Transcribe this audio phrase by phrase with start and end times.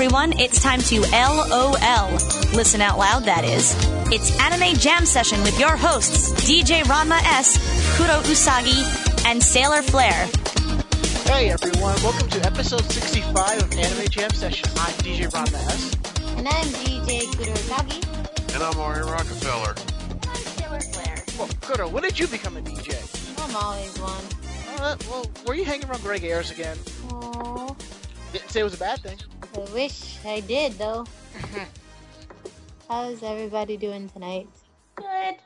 [0.00, 0.32] everyone.
[0.38, 2.12] It's time to LOL.
[2.54, 3.74] Listen out loud, that is.
[4.12, 7.58] It's Anime Jam Session with your hosts, DJ Ranma S,
[7.96, 10.28] Kuro Usagi, and Sailor Flair.
[11.24, 14.68] Hey everyone, welcome to episode 65 of Anime Jam Session.
[14.76, 15.96] I'm DJ Ranma S.
[16.36, 18.54] And I'm DJ Kuro Usagi.
[18.54, 19.74] And I'm Ari Rockefeller.
[20.28, 21.24] I'm Sailor Flair.
[21.36, 22.94] Well, Kuro, when did you become a DJ?
[23.42, 24.78] I'm always one.
[24.80, 26.76] Uh, well, were you hanging around Greg Ayres again?
[27.10, 27.76] Oh,
[28.32, 29.18] Didn't say it was a bad thing.
[29.54, 31.06] I wish I did though.
[32.88, 34.48] How's everybody doing tonight?
[34.94, 35.36] Good.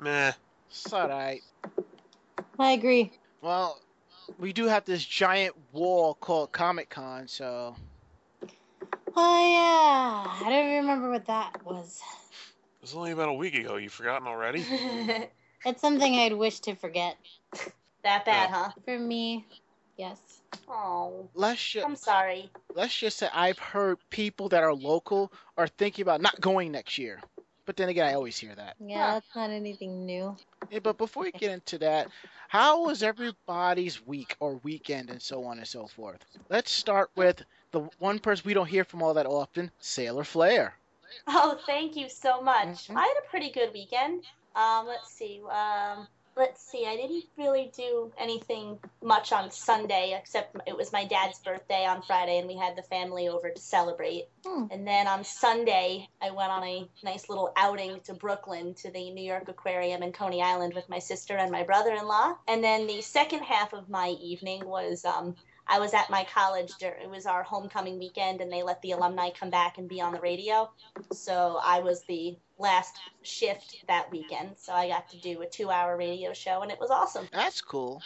[0.00, 0.32] Meh.
[0.70, 1.42] It's alright.
[2.58, 3.12] I agree.
[3.40, 3.80] Well,
[4.38, 7.76] we do have this giant wall called Comic Con, so.
[9.14, 12.00] Oh yeah, I don't remember what that was.
[12.80, 13.76] It was only about a week ago.
[13.76, 14.64] You've forgotten already?
[15.64, 17.16] It's something I'd wish to forget.
[18.02, 18.70] that bad, huh?
[18.84, 19.46] For me,
[19.96, 20.31] yes.
[20.68, 22.50] Oh, Let's just, I'm sorry.
[22.74, 26.98] let's just say I've heard people that are local are thinking about not going next
[26.98, 27.22] year.
[27.66, 28.76] But then again, I always hear that.
[28.78, 29.14] Yeah, Huh.
[29.14, 30.36] that's not anything new.
[30.70, 32.08] Yeah, but before we get into that,
[32.48, 36.24] how was everybody's week or weekend and so on and so forth?
[36.48, 40.78] Let's start with the one person we don't hear from all that often, Sailor Flair.
[41.26, 42.90] Oh, thank you so much.
[42.90, 42.94] Mhm.
[42.94, 44.24] I had a pretty good weekend.
[44.54, 45.40] Um, let's see.
[45.50, 46.86] Um, let's see.
[46.86, 52.02] I didn't really do anything much on Sunday, except it was my dad's birthday on
[52.02, 54.28] Friday, and we had the family over to celebrate.
[54.44, 54.64] Hmm.
[54.70, 59.10] And then on Sunday, I went on a nice little outing to Brooklyn to the
[59.10, 62.36] New York Aquarium and Coney Island with my sister and my brother-in-law.
[62.48, 65.36] And then the second half of my evening was um,
[65.66, 66.72] I was at my college.
[66.80, 70.12] It was our homecoming weekend, and they let the alumni come back and be on
[70.12, 70.70] the radio.
[71.12, 74.56] So I was the last shift that weekend.
[74.58, 77.28] So I got to do a two-hour radio show, and it was awesome.
[77.32, 78.02] That's cool.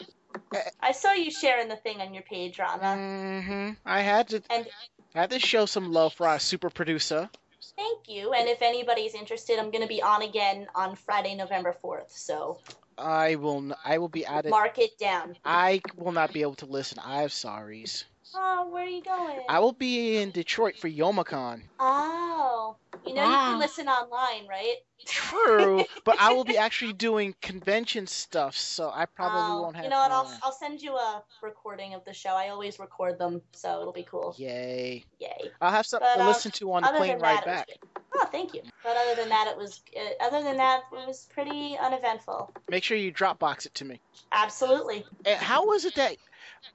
[0.80, 3.42] I saw you sharing the thing on your page, Ranma.
[3.42, 4.66] hmm I had to And
[5.14, 7.28] had to show some love for our super producer.
[7.76, 8.32] thank you.
[8.32, 12.10] And if anybody's interested, I'm going to be on again on Friday, November 4th.
[12.10, 12.60] So
[12.98, 15.36] I will n- I will be out of mark it down.
[15.44, 16.98] I will not be able to listen.
[16.98, 18.04] I have sorries.
[18.38, 19.40] Oh, where are you going?
[19.48, 21.62] I will be in Detroit for Youmacon.
[21.80, 22.76] Oh,
[23.06, 24.76] you know you can listen online, right?
[25.06, 29.84] True, but I will be actually doing convention stuff, so I probably Oh, won't have.
[29.84, 30.10] You know what?
[30.10, 30.38] I'll.
[30.42, 32.30] I'll send you a recording of the show.
[32.30, 34.34] I always record them, so it'll be cool.
[34.36, 35.04] Yay!
[35.18, 35.50] Yay.
[35.60, 37.68] I'll have something But, to uh, listen to on the plane than ride that, back.
[38.14, 38.62] Oh, thank you.
[38.82, 39.80] But other than that, it was.
[39.96, 42.52] Uh, other than that, it was pretty uneventful.
[42.68, 44.00] Make sure you Dropbox it to me.
[44.32, 45.04] Absolutely.
[45.24, 46.16] And how was it that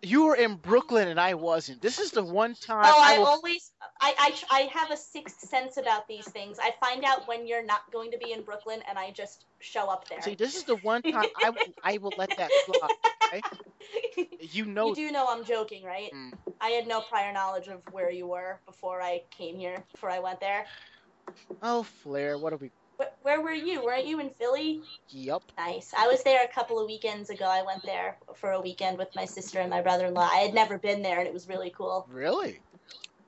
[0.01, 1.81] you were in Brooklyn and I wasn't?
[1.81, 3.25] This is the one time Oh, I will.
[3.27, 3.71] always,
[4.01, 6.57] I, I, I have a sixth sense about these things.
[6.59, 9.87] I find out when you're not going to be in Brooklyn, and I just show
[9.89, 10.21] up there.
[10.21, 12.89] See, this is the one time I will, I will let that fly.
[13.33, 13.43] Okay?
[14.39, 16.11] You know, you do know I'm joking, right?
[16.13, 16.33] Mm.
[16.59, 20.19] I had no prior knowledge of where you were before I came here, before I
[20.19, 20.65] went there.
[21.61, 22.71] oh Flair, what are we?
[23.01, 23.83] Where, where were you?
[23.83, 24.81] Weren't you in Philly?
[25.09, 25.43] Yup.
[25.57, 25.91] Nice.
[25.97, 27.45] I was there a couple of weekends ago.
[27.45, 30.29] I went there for a weekend with my sister and my brother-in-law.
[30.31, 32.07] I had never been there, and it was really cool.
[32.11, 32.59] Really?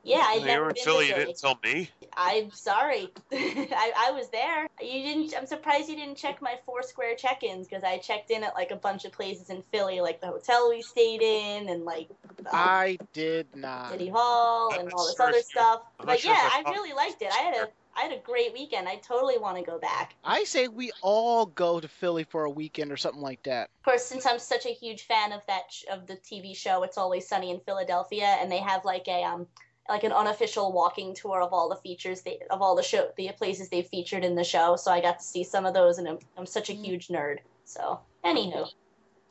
[0.03, 1.05] Yeah, I'd never were in been Philly.
[1.05, 1.89] to You didn't tell me.
[2.15, 3.09] I'm sorry.
[3.31, 4.67] I, I was there.
[4.81, 5.33] You didn't.
[5.35, 8.75] I'm surprised you didn't check my Foursquare check-ins because I checked in at like a
[8.75, 12.99] bunch of places in Philly, like the hotel we stayed in, and like um, I
[13.13, 13.91] did not.
[13.91, 15.81] City Hall I'm and all this sure other you- stuff.
[15.99, 17.29] I'm But sure yeah, I I really liked it.
[17.33, 18.87] I had a I had a great weekend.
[18.87, 20.15] I totally want to go back.
[20.23, 23.69] I say we all go to Philly for a weekend or something like that.
[23.81, 26.83] Of course, since I'm such a huge fan of that sh- of the TV show,
[26.83, 29.47] It's Always Sunny in Philadelphia, and they have like a um
[29.89, 33.29] like an unofficial walking tour of all the features they of all the show the
[33.37, 34.75] places they featured in the show.
[34.75, 37.39] So I got to see some of those, and I'm, I'm such a huge nerd.
[37.65, 38.67] So anywho,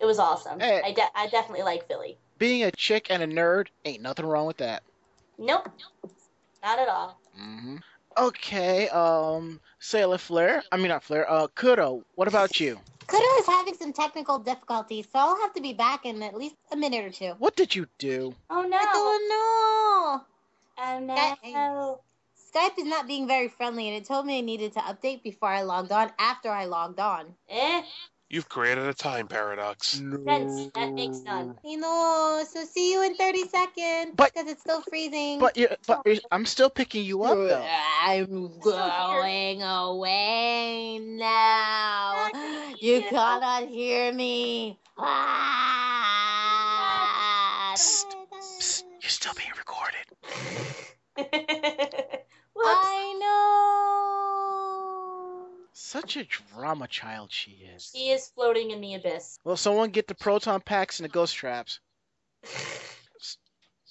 [0.00, 0.60] it was awesome.
[0.60, 0.82] Hey.
[0.84, 2.18] I de- I definitely like Philly.
[2.38, 4.82] Being a chick and a nerd ain't nothing wrong with that.
[5.38, 5.68] Nope,
[6.62, 7.20] not at all.
[7.36, 7.76] Mm hmm
[8.16, 10.62] Okay, um, Sailor Flair.
[10.70, 11.30] I mean, not Flair.
[11.30, 12.04] Uh, Kuro.
[12.14, 12.78] What about you?
[13.06, 16.56] Kuro is having some technical difficulties, so I'll have to be back in at least
[16.70, 17.34] a minute or two.
[17.38, 18.34] What did you do?
[18.48, 18.76] Oh no!
[18.78, 20.22] I don't know.
[20.78, 22.00] Oh no!
[22.54, 25.48] Skype is not being very friendly, and it told me I needed to update before
[25.48, 26.10] I logged on.
[26.18, 27.82] After I logged on, Eh,
[28.32, 29.88] You've created a time paradox.
[29.88, 31.58] sense that makes none.
[31.62, 32.42] you know.
[32.50, 35.38] So see you in thirty seconds But- because it's still freezing.
[35.38, 37.62] But you but you're- I'm still picking you up though.
[38.00, 42.28] I'm going away now.
[42.80, 44.78] You cannot hear me.
[44.96, 46.32] Ah.
[47.76, 48.06] Psst,
[48.40, 50.06] Psst, you're still being recorded.
[52.54, 52.86] Whoops.
[52.88, 54.01] I know.
[55.92, 57.92] Such a drama child she is.
[57.94, 59.38] She is floating in the abyss.
[59.44, 61.80] Well, someone get the proton packs and the ghost traps.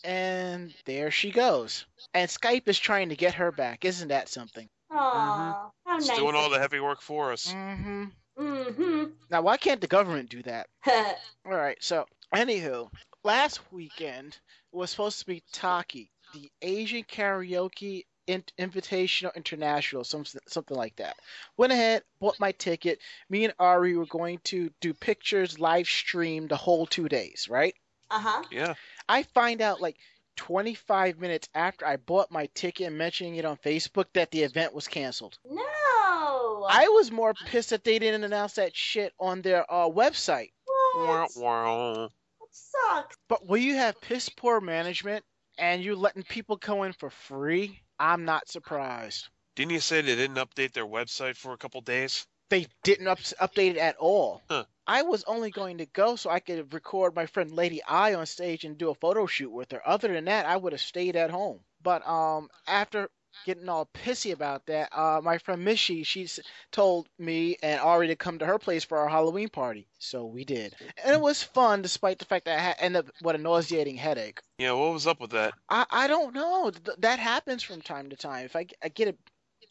[0.03, 1.85] And there she goes.
[2.15, 3.85] and Skype is trying to get her back.
[3.85, 4.67] Isn't that something?
[4.89, 6.17] Aw, how It's nice.
[6.17, 7.53] doing all the heavy work for us.
[7.53, 8.05] Mm-hmm.
[8.39, 9.03] Mm-hmm.
[9.29, 10.67] Now, why can't the government do that?
[10.87, 11.77] All right.
[11.81, 12.89] So, anywho,
[13.23, 14.39] last weekend
[14.71, 21.17] was supposed to be Taki, the Asian Karaoke in- Invitational International, something something like that.
[21.57, 22.99] Went ahead, bought my ticket.
[23.29, 27.47] Me and Ari were going to do pictures, live stream the whole two days.
[27.49, 27.75] Right.
[28.09, 28.43] uh-huh.
[28.51, 28.73] Yeah.
[29.07, 29.97] I find out like
[30.37, 34.73] 25 minutes after I bought my ticket and mentioning it on Facebook that the event
[34.73, 35.37] was canceled.
[35.45, 36.65] No.
[36.69, 40.51] I was more pissed that they didn't announce that shit on their uh, website.
[40.95, 41.31] Wah, what?
[41.35, 41.93] wah.
[42.03, 42.09] That
[42.51, 43.17] sucks.
[43.27, 45.25] But will you have piss poor management
[45.57, 49.29] and you're letting people go in for free, I'm not surprised.
[49.55, 52.25] Didn't you say they didn't update their website for a couple days?
[52.49, 54.41] They didn't up- update it at all.
[54.49, 54.65] Huh.
[54.87, 58.25] I was only going to go so I could record my friend Lady I on
[58.25, 59.87] stage and do a photo shoot with her.
[59.87, 61.59] Other than that, I would have stayed at home.
[61.83, 63.07] But um, after
[63.45, 66.39] getting all pissy about that, uh, my friend Mishi, she s-
[66.71, 69.87] told me and Ari to come to her place for our Halloween party.
[69.99, 73.15] So we did, and it was fun, despite the fact that I had ended up
[73.21, 74.39] with a nauseating headache.
[74.57, 75.53] Yeah, what was up with that?
[75.69, 76.69] I, I don't know.
[76.71, 78.45] Th- that happens from time to time.
[78.45, 79.15] If I I get a,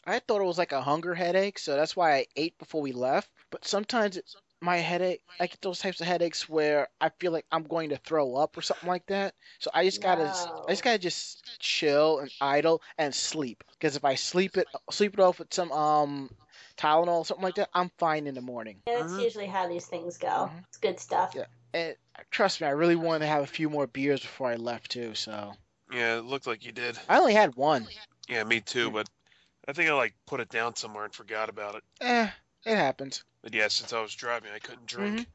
[0.07, 2.93] I thought it was like a hunger headache, so that's why I ate before we
[2.93, 3.31] left.
[3.51, 5.23] But sometimes it's my headache.
[5.39, 8.57] I get those types of headaches where I feel like I'm going to throw up
[8.57, 9.35] or something like that.
[9.59, 10.65] So I just gotta, No.
[10.69, 13.65] I just gotta just chill and idle and sleep.
[13.73, 16.31] Because if I sleep it, sleep it off with some um
[16.77, 18.83] Tylenol or something like that, I'm fine in the morning.
[18.87, 19.25] Yeah, that's Mhm.
[19.25, 20.51] usually how these things go.
[20.53, 20.65] Mhm.
[20.69, 21.35] It's good stuff.
[21.35, 21.47] Yeah.
[21.73, 21.97] And
[22.31, 25.15] trust me, I really wanted to have a few more beers before I left too.
[25.15, 25.57] So
[25.93, 26.99] Yeah, it looked like you did.
[27.09, 27.87] I only had one.
[28.29, 29.09] Yeah, me too, but
[29.69, 31.85] I think I like put it down somewhere and forgot about it.
[32.01, 32.31] Eh,
[32.65, 33.25] it happens.
[33.43, 35.21] But yeah, since I was driving, I couldn't drink.
[35.21, 35.27] Mhm.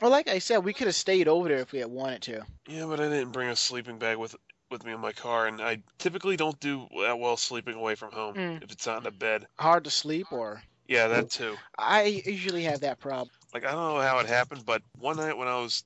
[0.00, 2.46] Well, like I said, we could have stayed over there if we had wanted to.
[2.66, 4.36] Yeah, but I didn't bring a sleeping bag with
[4.70, 8.12] with me in my car, and I typically don't do that well sleeping away from
[8.12, 8.62] home Mm.
[8.62, 9.48] if it's not in a bed.
[9.58, 11.56] Hard to sleep, or Yeah, that too.
[11.78, 13.30] I usually have that problem.
[13.54, 15.84] Like I don't know how it happened, but one night when I was,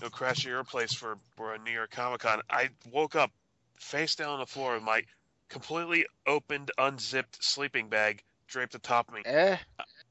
[0.00, 3.30] you know, crashing your place for for a New York Comic Con, I woke up
[3.76, 5.04] face down on the floor with my
[5.50, 9.22] completely opened, unzipped sleeping bag draped atop me.
[9.26, 9.58] Eh,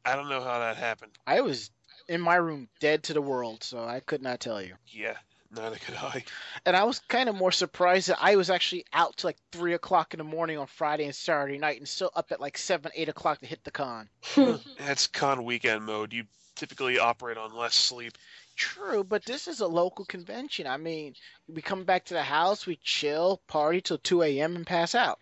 [0.06, 1.18] I don't know how that happened.
[1.28, 1.72] I was
[2.08, 4.76] in my room, dead to the world, so I could not tell you.
[4.88, 5.16] Yeah,
[5.52, 6.24] neither could I.
[6.66, 9.74] And I was kind of more surprised that I was actually out till like three
[9.74, 12.92] o'clock in the morning on Friday and Saturday night, and still up at like seven,
[12.96, 14.10] eight o'clock to hit the con.
[14.78, 16.14] That's con weekend mode.
[16.14, 16.26] You
[16.56, 18.18] typically operate on less sleep.
[18.56, 20.68] True, but this is a local convention.
[20.68, 21.16] I mean,
[21.48, 25.20] we come back to the house, we chill, party till 2 a.m., and pass out.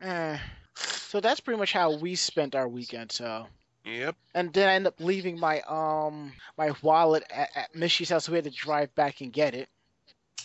[0.00, 0.38] Eh.
[0.76, 3.12] So that's pretty much how we spent our weekend.
[3.12, 3.46] So,
[3.84, 4.16] Yep.
[4.34, 8.24] and then I ended up leaving my um my wallet at, at Mishy's house.
[8.24, 9.68] So we had to drive back and get it.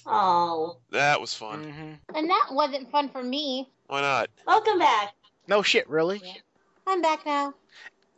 [0.06, 1.64] oh, That was fun.
[1.64, 3.70] hmm And that wasn't fun for me.
[3.88, 4.30] Why not?
[4.46, 5.14] welcome back.
[5.48, 6.22] No shit, really.
[6.86, 7.54] I'm back now.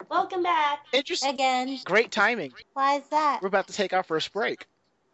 [0.10, 0.80] Welcome back.
[0.92, 1.34] Interesting.
[1.34, 1.78] Again.
[1.86, 2.52] Great timing.
[2.74, 3.42] Why is that?
[3.42, 4.66] We're about to take our first break.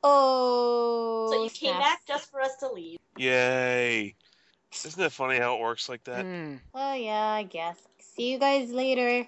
[0.03, 1.27] Oh.
[1.29, 1.79] So you came snaps.
[1.85, 2.97] back just for us to leave.
[3.17, 4.15] Yay.
[4.85, 6.25] Isn't it funny how it works like that?
[6.25, 6.55] Hmm.
[6.73, 7.77] Oh, yeah, I guess.
[7.99, 9.27] See you guys later.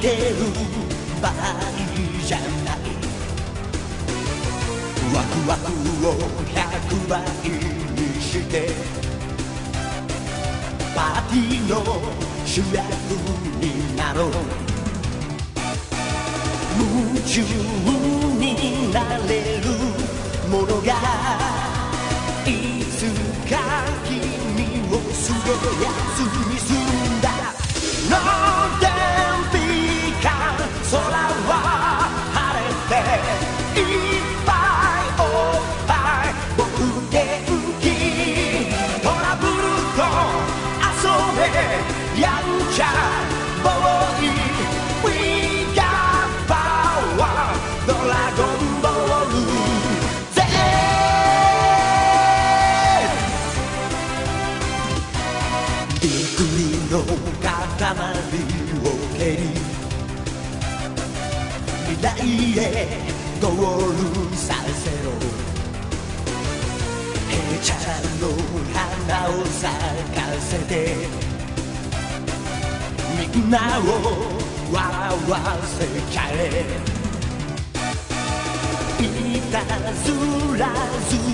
[0.00, 0.34] てる
[1.20, 1.32] 場合
[2.26, 2.76] じゃない
[5.14, 5.66] ワクワク
[6.06, 6.10] を
[6.46, 7.20] 100倍
[7.94, 8.54] にして
[10.94, 11.74] パーティーの
[12.46, 12.82] 主役
[13.60, 13.64] に
[13.96, 14.30] なろう。
[16.78, 17.42] 夢中
[18.38, 19.30] になれ
[19.60, 19.66] る。
[20.48, 20.94] ものが
[22.44, 22.48] い
[22.84, 23.06] つ
[23.48, 23.54] か
[24.04, 24.16] 君
[24.90, 25.52] をすげえ
[25.84, 26.78] やつにする。
[26.78, 27.26] んだ
[28.10, 28.49] ノ
[62.58, 62.98] へ
[63.40, 65.10] ゴールさせろ。
[67.28, 67.68] 平茶
[68.20, 68.22] の
[68.72, 68.78] 花
[69.30, 69.60] を咲
[70.14, 70.70] かせて
[73.34, 73.80] みんなを
[74.72, 74.76] 笑
[75.28, 75.32] わ
[75.64, 77.00] せちゃえ。
[79.00, 79.02] い
[79.52, 79.56] た
[79.94, 80.06] ず
[80.58, 80.72] ら好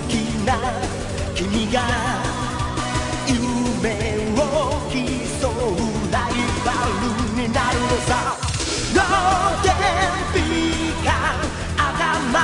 [0.08, 0.10] き
[0.46, 0.48] な
[1.34, 1.76] 君が
[3.26, 3.34] 夢
[4.34, 4.40] を
[4.90, 5.52] 競う
[6.10, 6.32] ライ
[6.64, 6.66] バ
[7.02, 8.45] ルになるのさ。
[12.32, 12.38] ま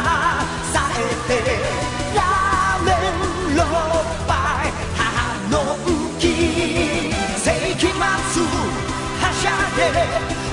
[0.73, 1.31] さえて
[2.15, 3.67] ラーメンロー
[4.29, 4.31] バ
[4.65, 5.01] イ母
[5.51, 6.23] の浮き
[7.39, 7.45] 世
[7.77, 9.81] 紀末はしゃげ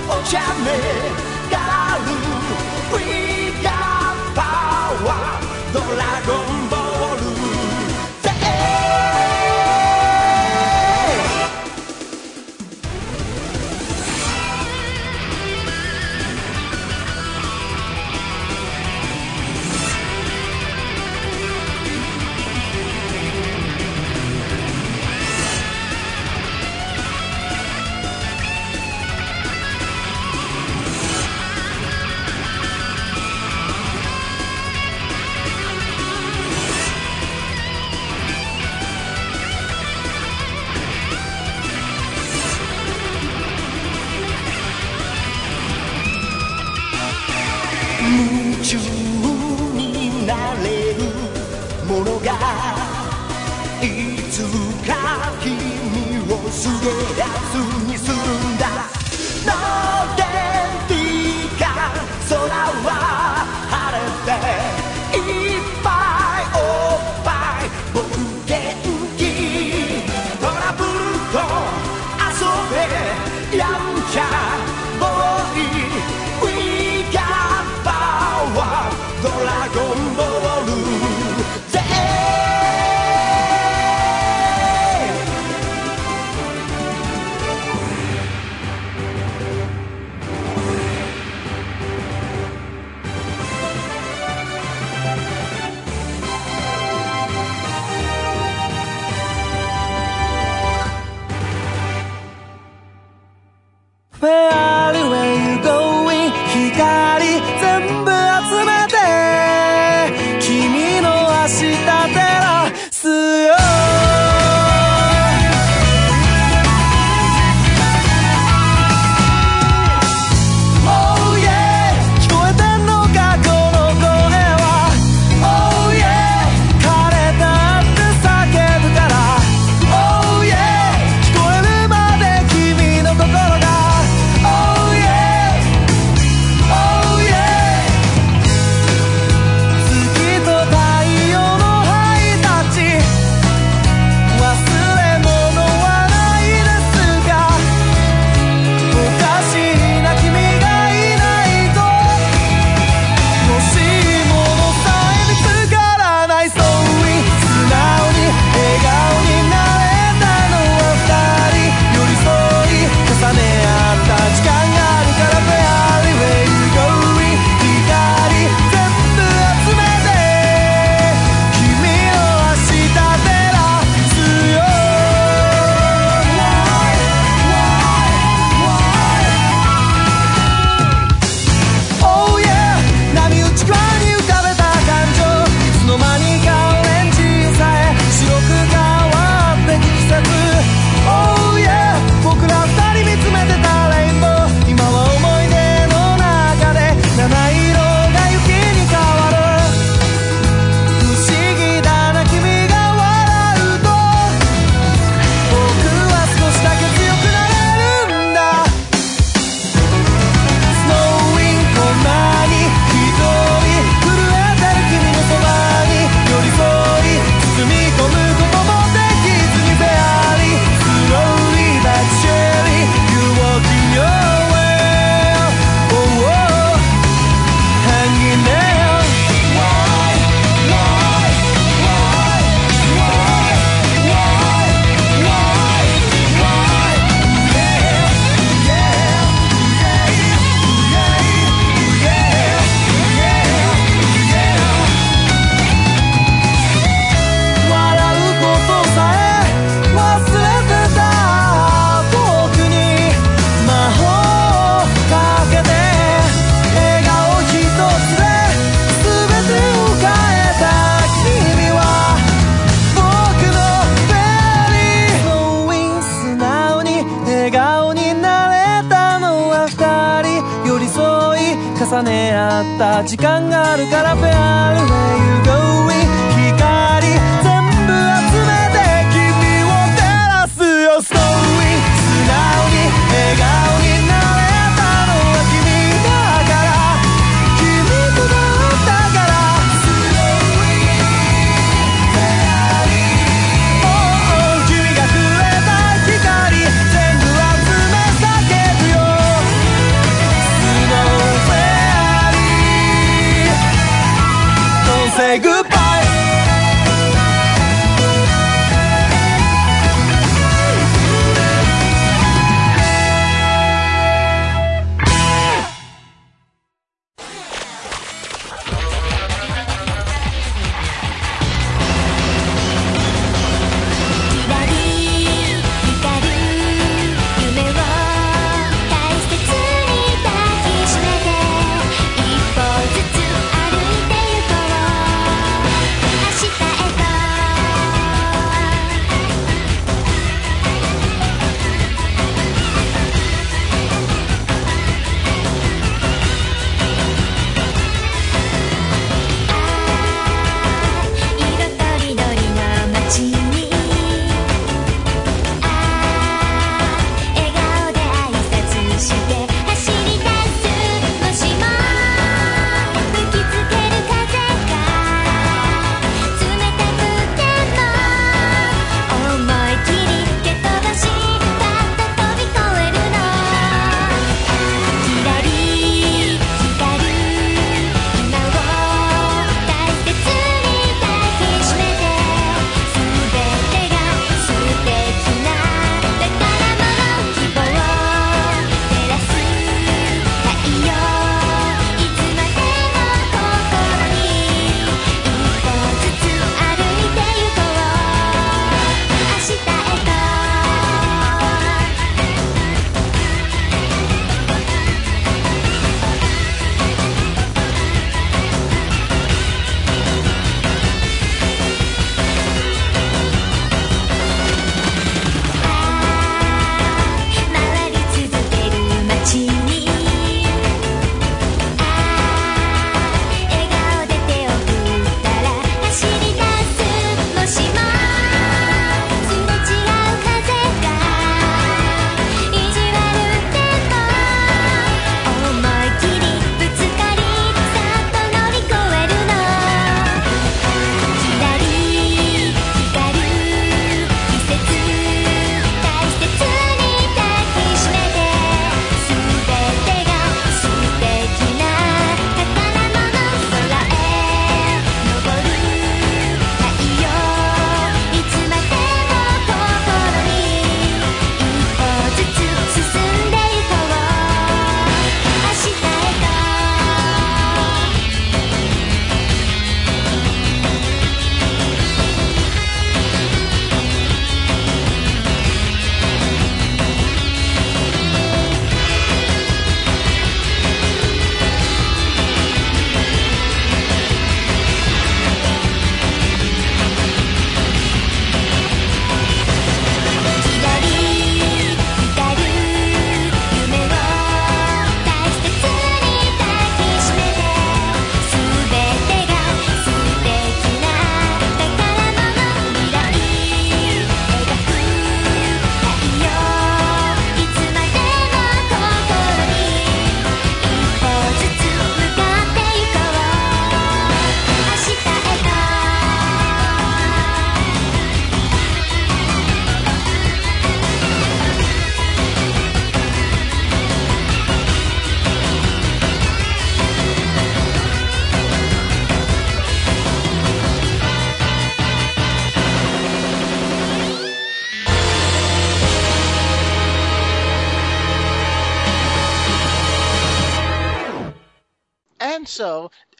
[0.07, 0.67] お茶目
[1.51, 2.09] ガール
[2.93, 3.73] ウィーダー
[4.35, 4.39] パ
[5.05, 6.38] ワードラゴン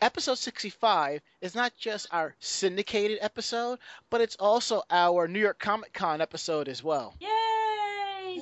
[0.09, 3.77] episode 65 is not just our syndicated episode,
[4.09, 7.13] but it's also our New York Comic Con episode as well.
[7.19, 8.41] Yay!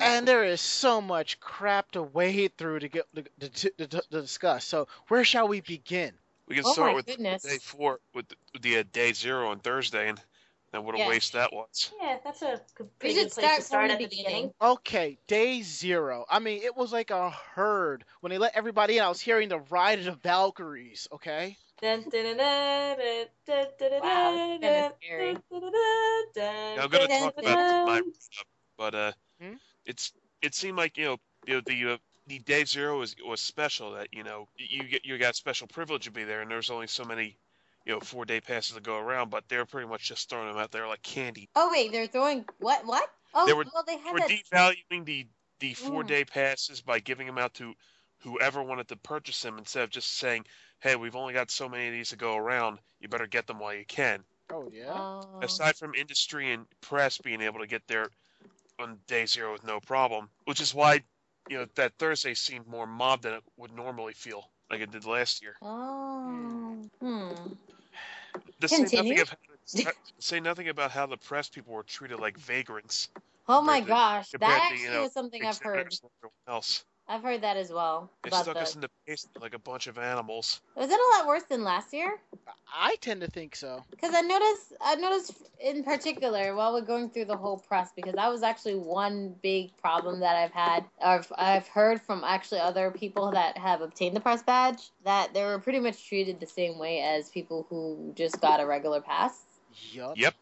[0.00, 4.02] And there is so much crap to wade through to get to, to, to, to
[4.08, 4.64] discuss.
[4.64, 6.12] So where shall we begin?
[6.46, 7.42] We can oh start with goodness.
[7.42, 10.22] day four, with the, the uh, day zero on Thursday, and
[10.72, 11.08] and what a Yeah.
[11.08, 11.92] waste that was.
[12.00, 14.16] Yeah, that's a good- We pretty should good place to start start at the the
[14.16, 14.52] beginning.
[14.60, 16.24] Okay, day zero.
[16.30, 19.04] I mean, it was like a herd when they let everybody in.
[19.04, 21.08] I was hearing the ride of the Valkyries.
[21.12, 21.56] Okay.
[21.80, 23.26] Dun, dun, dun,
[24.00, 25.36] Wow, scary.
[26.76, 28.44] Now, I'm going to talk about my stuff,
[28.76, 29.54] but uh, Hmm?
[29.86, 33.40] it's it seemed like you know you know the uh, the day zero was was
[33.40, 36.70] special that you know you get you got special privilege to be there, and there's
[36.70, 37.38] only so many
[37.84, 40.56] you know four day passes to go around, but they're pretty much just throwing them
[40.58, 41.48] out there like candy.
[41.56, 42.84] Oh wait, they're throwing what?
[42.86, 43.08] What?
[43.34, 44.76] Oh, They were- well, they had We're that.
[44.90, 45.26] devaluing the
[45.60, 45.76] the Mm.
[45.76, 47.74] four day passes by giving them out to
[48.18, 50.46] whoever wanted to purchase them instead of just saying,
[50.80, 52.78] "Hey, we've only got so many of these to go around.
[52.98, 54.92] You better get them while you can." Oh yeah.
[54.92, 55.38] Oh.
[55.42, 58.10] aside from industry and press being able to get there
[58.78, 61.04] on day zero with no problem, which is why
[61.48, 65.04] you know that Thursday seemed more mob than it would normally feel, like it did
[65.04, 65.56] last year.
[65.62, 66.82] Oh.
[67.00, 67.30] Hmm.
[68.60, 69.34] To say nothing, of,
[69.74, 73.08] to say nothing about how the press people were treated like vagrants.
[73.48, 75.86] Oh my to- gosh, that to, actually you know, is something I've heard.
[75.86, 76.84] exhibitors and everyone else.
[77.10, 78.08] I've heard that as well.
[78.22, 80.60] They about stuck the- us in the face like a bunch of animals.
[80.76, 82.20] Was it a lot worse than last year?
[82.72, 83.84] I tend to think so.
[83.90, 88.14] Because I noticed, I noticed in particular while we're going through the whole press, because
[88.14, 90.84] that was actually one big problem that I've had.
[91.04, 95.42] I've, I've heard from actually other people that have obtained the press badge that they
[95.42, 99.36] were pretty much treated the same way as people who just got a regular pass.
[99.92, 100.16] Yup.
[100.16, 100.34] Yep.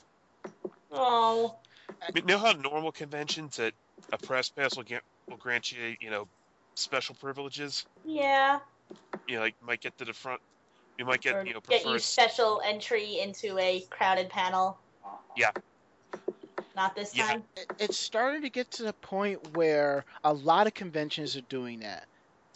[0.92, 1.56] Oh,
[2.02, 3.72] I you know how normal conventions that
[4.12, 6.28] a press pass will get will grant you, you know,
[6.78, 7.84] special privileges.
[8.04, 8.60] yeah.
[9.26, 10.40] You know, like might get to the front.
[10.98, 14.78] You might Or get you know get you special entry into a crowded panel.
[15.36, 15.50] Yeah.
[16.74, 17.26] Not this Yeah.
[17.26, 17.44] time.
[17.56, 21.80] It, it's starting to get to the point where a lot of conventions are doing
[21.80, 22.06] that.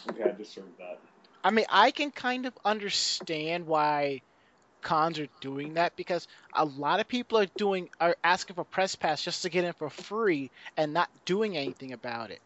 [0.08, 0.98] Okay, I discerned that.
[1.44, 4.22] I mean, I can kind of understand why
[4.80, 8.96] cons are doing that because a lot of people are doing are asking for press
[8.96, 12.40] pass just to get in for free and not doing anything about it.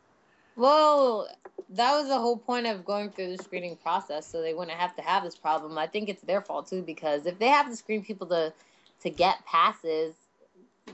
[0.57, 1.29] Well,
[1.71, 4.97] that was the whole point of going through the screening process, so they wouldn't have
[4.97, 5.79] to have this problem.
[5.79, 8.55] I think it's their fault too, because if they have to screen people to
[9.03, 10.17] to get passes,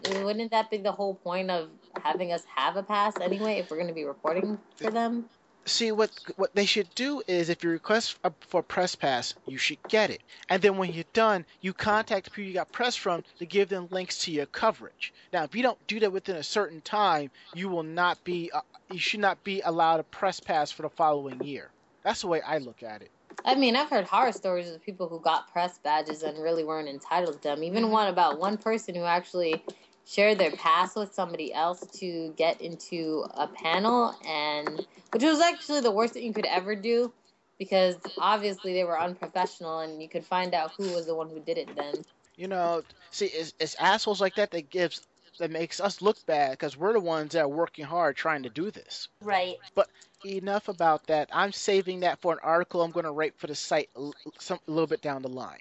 [0.04, 1.70] wouldn't that be the whole point of
[2.02, 3.58] having us have a pass anyway?
[3.58, 5.26] If we're going to be reporting for them,
[5.64, 9.78] See what what they should do is if you request for press pass, you should
[9.88, 13.22] get it, and then when you're done, you contact the people you got press from
[13.38, 15.12] to give them links to your coverage.
[15.32, 18.60] Now, if you don't do that within a certain time, you will not be uh,
[18.90, 21.70] you should not be allowed a press pass for the following year.
[22.02, 23.10] That's the way I look at it.
[23.44, 26.88] I mean, I've heard horror stories of people who got press badges and really weren't
[26.88, 27.62] entitled to them.
[27.62, 29.64] Even one about one person who actually
[30.06, 35.80] shared their pass with somebody else to get into a panel, and which was actually
[35.80, 37.12] the worst thing you could ever do
[37.58, 41.40] because obviously they were unprofessional, and you could find out who was the one who
[41.40, 41.94] did it then.
[42.36, 45.00] You know, see, it's, it's assholes like that that gives
[45.38, 48.50] that makes us look bad because we're the ones that are working hard trying to
[48.50, 49.08] do this.
[49.22, 49.56] Right.
[49.74, 49.88] But
[50.24, 51.30] enough about that.
[51.32, 54.14] I'm saving that for an article I'm going to write for the site a l-
[54.38, 55.58] some, a little bit down the line.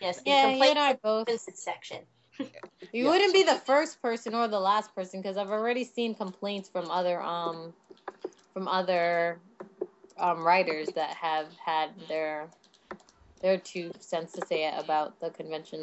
[0.00, 0.18] Yes.
[0.18, 1.28] The Yeah, you complaint and I both.
[1.54, 1.98] section.
[2.92, 3.12] You Yes.
[3.12, 6.90] wouldn't be the first person or the last person because I've already seen complaints from
[6.90, 7.72] other um
[8.52, 9.38] from other
[10.18, 12.48] um writers that have had their
[13.40, 15.82] their two cents to say about the convention.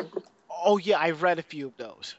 [0.50, 2.16] Oh yeah, I read a few of those.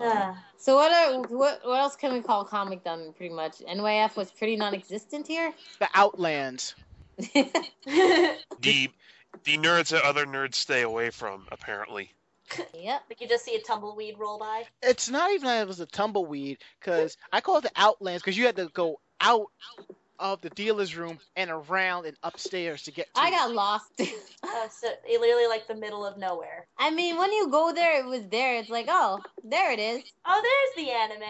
[0.00, 0.36] Ah.
[0.56, 3.12] so what are what what else can we call comic dumb?
[3.16, 5.52] Pretty much NYF was pretty non-existent here.
[5.80, 6.74] The Outlands.
[7.16, 8.90] the
[9.44, 11.46] the nerds that other nerds stay away from.
[11.50, 12.10] Apparently,
[12.74, 13.02] yep.
[13.08, 14.64] Like you just see a tumbleweed roll by.
[14.82, 18.36] It's not even that it was a tumbleweed because I call it the Outlands because
[18.38, 19.46] you had to go out
[20.20, 23.06] of the dealer's room and around and upstairs to get.
[23.14, 23.30] To I it.
[23.32, 23.92] got lost.
[24.40, 26.64] Uh, so it literally like the middle of nowhere.
[26.78, 28.56] I mean, when you go there, it was there.
[28.60, 30.04] It's like, oh, there it is.
[30.24, 30.40] Oh,
[30.76, 31.22] there's the anime.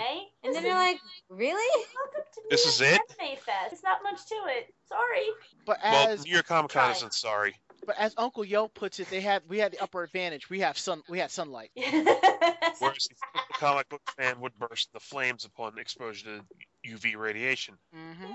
[0.45, 0.99] And This then is- you're like,
[1.31, 1.85] really?
[1.97, 3.17] welcome to This New is York it?
[3.19, 3.71] Anime Fest.
[3.71, 4.73] There's not much to it.
[4.89, 5.27] Sorry.
[5.65, 7.57] But well, as New York Comic Con isn't sorry.
[7.87, 10.51] But as Uncle Yo puts it, they had we had the upper advantage.
[10.51, 11.03] We have sun.
[11.09, 11.71] We had sunlight.
[11.77, 16.43] Whereas the comic book fan would burst the flames upon exposure
[16.85, 18.33] to UV radiation, hmm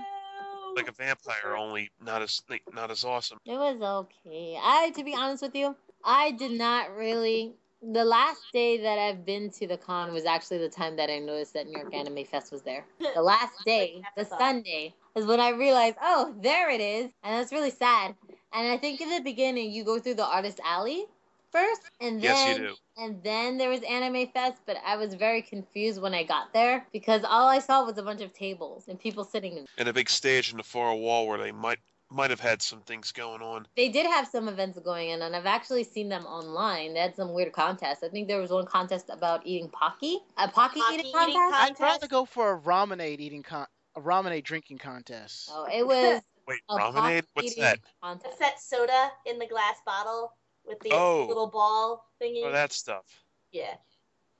[0.76, 3.38] like a vampire, only not as not as awesome.
[3.46, 4.58] It was okay.
[4.60, 7.54] I, to be honest with you, I did not really.
[7.92, 11.18] The last day that I've been to the con was actually the time that I
[11.18, 12.86] noticed that New York Anime Fest was there.
[13.14, 17.10] The last day, the Sunday, is when I realized, oh, there it is.
[17.22, 18.14] And that's really sad.
[18.54, 21.06] And I think in the beginning, you go through the artist alley
[21.50, 22.74] first, and then Yes, you do.
[22.96, 26.86] and then there was Anime Fest, but I was very confused when I got there
[26.92, 29.66] because all I saw was a bunch of tables and people sitting in.
[29.78, 31.78] And a big stage in the far wall where they might
[32.10, 33.66] might have had some things going on.
[33.76, 36.94] They did have some events going in, and I've actually seen them online.
[36.94, 38.04] They had some weird contests.
[38.04, 41.34] I think there was one contest about eating pocky, a pocky, Pocky eating eating contest.
[41.34, 42.10] con- I'd rather Contest?
[42.10, 45.50] go for a Ramune eating con a Ramune drinking contest.
[45.52, 47.22] oh, it was Wait, a Ramune?
[47.34, 47.78] What's eating that?
[48.02, 48.26] Contest.
[48.30, 50.32] It's that soda in the glass bottle
[50.64, 51.26] with the Oh.
[51.26, 52.42] little ball thingy.
[52.44, 53.04] Oh, that stuff.
[53.52, 53.74] Yeah.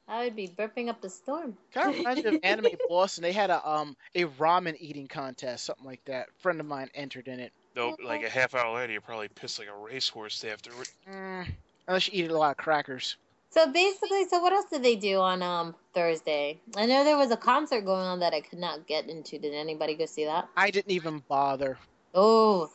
[0.06, 1.56] I would be burping up the storm.
[1.72, 3.22] Kind of reminds me of Anime Boston.
[3.22, 6.28] They had a um a ramen eating contest, something like that.
[6.28, 7.52] A friend of mine entered in it.
[7.74, 10.88] Though, like a half hour later, you're probably pissed like a racehorse afterward.
[11.10, 11.46] Mm,
[11.88, 13.16] unless you eat a lot of crackers.
[13.50, 16.60] So basically, so what else did they do on um Thursday?
[16.76, 19.38] I know there was a concert going on that I could not get into.
[19.38, 20.48] Did anybody go see that?
[20.56, 21.78] I didn't even bother.
[22.14, 22.70] Oh,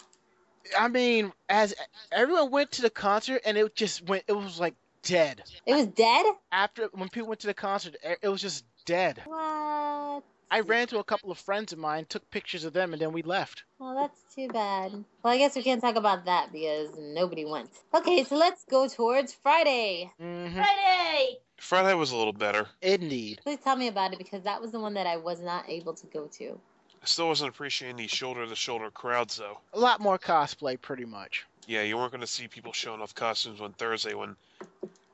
[0.78, 1.73] I mean, as
[2.12, 5.43] everyone went to the concert and it just went, it was like dead.
[5.65, 6.25] it was dead.
[6.52, 9.21] After when people went to the concert, it was just dead.
[9.25, 10.23] What?
[10.52, 13.13] I ran to a couple of friends of mine, took pictures of them, and then
[13.13, 13.63] we left.
[13.78, 14.91] Well, that's too bad.
[15.23, 17.69] Well, I guess we can't talk about that because nobody went.
[17.93, 20.12] Okay, so let's go towards Friday.
[20.19, 21.38] hmm Friday.
[21.58, 22.67] Friday was a little better.
[22.82, 23.41] Indeed.
[23.43, 25.93] Please tell me about it because that was the one that I was not able
[25.93, 26.60] to go to.
[27.01, 29.57] I still wasn't appreciating these shoulder to shoulder crowds, though.
[29.73, 31.45] A lot more cosplay, pretty much.
[31.65, 34.35] Yeah, you weren't going to see people showing off costumes on Thursday when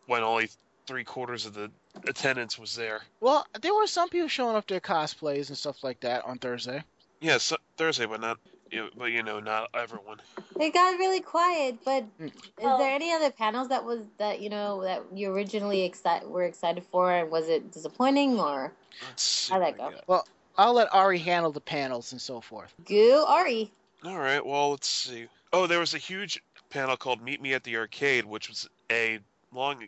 [0.08, 0.50] when only
[0.88, 1.72] three quarters of the
[2.08, 3.02] attendance was there.
[3.20, 6.84] Well, there were some people showing off their cosplays and stuff like that on Thursday.
[7.22, 8.38] Yeah, so, Thursday, but not,
[8.72, 10.22] you know, but you know, not everyone.
[10.60, 12.28] It got really quiet, but Mm.
[12.28, 12.78] is Oh.
[12.78, 16.86] there any other panels that was that you know that you originally excited were excited
[16.86, 18.72] for, and was it disappointing or
[19.10, 19.92] Let's see How'd that go?
[20.08, 20.28] got.
[20.58, 22.74] I'll let Ari handle the panels and so forth.
[22.86, 23.72] goo Ari?
[24.04, 25.28] All right, well, let's see.
[25.52, 29.20] Oh, there was a huge panel called "Meet Me at the Arcade," which was a
[29.52, 29.82] long,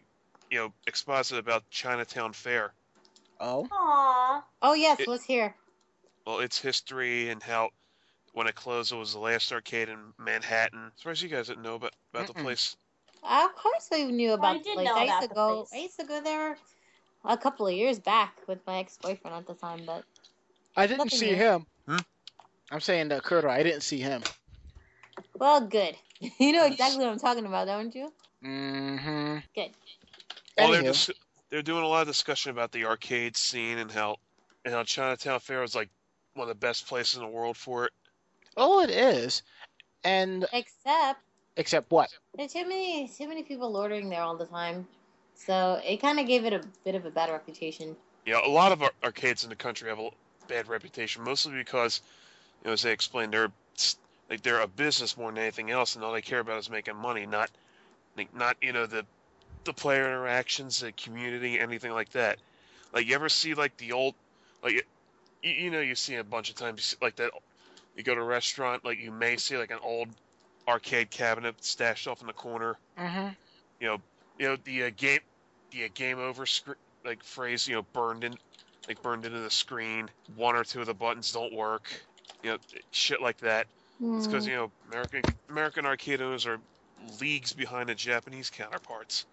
[0.49, 2.73] you know, exposit about Chinatown Fair.
[3.39, 4.43] Oh, Aww.
[4.61, 5.55] Oh yes, It- let's hear.
[6.25, 7.69] Well, its history and how
[8.33, 10.91] when it closed, it was the last arcade in Manhattan.
[10.95, 12.75] As far as you guys didn't know about about the place.
[13.23, 14.89] Uh, of course, we knew about I the place.
[14.89, 15.55] I used to go.
[15.55, 15.73] place.
[15.73, 16.57] I used to go there
[17.25, 20.03] a couple of years back with my ex-boyfriend at the time, but
[20.77, 21.35] I didn't Nothing see new.
[21.35, 21.65] him.
[21.87, 21.97] Hmm?
[22.71, 24.21] I'm saying uh, Kurt, I didn't see him.
[25.39, 25.95] well, good.
[26.39, 28.13] you know exactly what I'm talking about, don't you?
[28.45, 29.37] Mm-hmm.
[29.55, 29.71] Good.
[30.57, 31.09] Well, they're dis-
[31.49, 34.17] they're doing a lot of discussion about the arcade scene and how
[34.65, 35.89] and how Chinatown Fair is like
[36.35, 37.91] one of the best places in the world for it.
[38.55, 39.41] Oh, it is.
[40.03, 41.19] And Except
[41.57, 42.09] except what?
[42.37, 44.87] there's too many too many people ordering there all the time,
[45.33, 47.95] so it kind of gave it a bit of a bad reputation.
[48.25, 50.09] Yeah, a lot of arcades in the country have a
[50.47, 52.01] bad reputation, mostly because,
[52.61, 53.51] you know, as they explained, they're
[54.29, 56.95] like they're a business more than anything else, and all they care about is making
[56.95, 57.49] money, not
[58.17, 59.05] like not you know the
[59.65, 62.37] the player interactions, the community, anything like that.
[62.93, 64.15] Like you ever see like the old
[64.63, 64.81] like you,
[65.41, 67.31] you know you see a bunch of times like that
[67.95, 70.09] you go to a restaurant like you may see like an old
[70.67, 73.29] arcade cabinet stashed off in the corner Mm-hmm.
[73.79, 73.97] you know,
[74.39, 75.19] you know the uh, game,
[75.71, 76.71] the uh, game over scr-
[77.05, 78.35] like phrase, you know, burned in,
[78.87, 80.09] like burned into the screen.
[80.35, 81.91] One or two of the buttons don't work.
[82.43, 82.57] You know,
[82.91, 83.67] shit like that.
[84.15, 84.51] It's because Hmm.
[84.51, 86.59] you know American American arcade owners are
[87.19, 89.25] leagues behind the Japanese counterparts.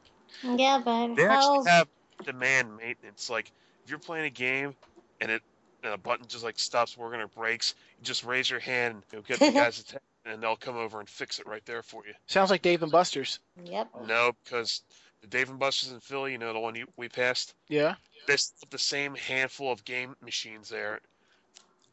[0.42, 1.30] Yeah, but They how?
[1.30, 1.88] actually have
[2.24, 3.30] demand maintenance.
[3.30, 3.52] Like
[3.84, 4.74] if you're playing a game
[5.20, 5.42] and it
[5.82, 9.22] and a button just like stops working or breaks, you just raise your hand, you'll
[9.22, 12.14] get the guy's attention, and they'll come over and fix it right there for you.
[12.26, 13.38] Sounds like Dave and Buster's.
[13.64, 13.88] Yep.
[14.08, 14.82] No, because
[15.24, 17.54] the Dave and Buster's in Philly, you know the one you, we passed.
[17.68, 17.94] Yeah.
[18.26, 21.00] they still have the same handful of game machines there,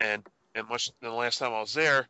[0.02, 2.10] and and much the last time I was there,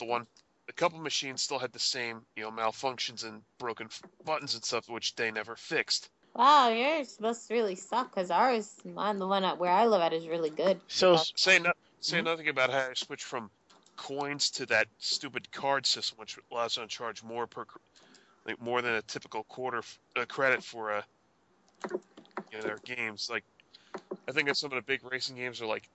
[0.00, 0.26] the one
[0.68, 4.64] a couple machines still had the same you know malfunctions and broken f- buttons and
[4.64, 6.10] stuff which they never fixed.
[6.34, 10.12] Wow, yours must really suck because ours, mine, the one at where I live at,
[10.12, 10.80] is really good.
[10.88, 11.22] So Yeah.
[11.36, 12.24] Say no, say Mhm.
[12.24, 13.50] nothing about how I switched from
[13.96, 17.78] coins to that stupid card system, which allows them to charge more per cr-
[18.46, 21.06] like more than a typical quarter f- uh, credit for a
[22.50, 23.28] you know their games.
[23.30, 23.44] Like
[24.28, 25.88] I think that some of the big racing games are like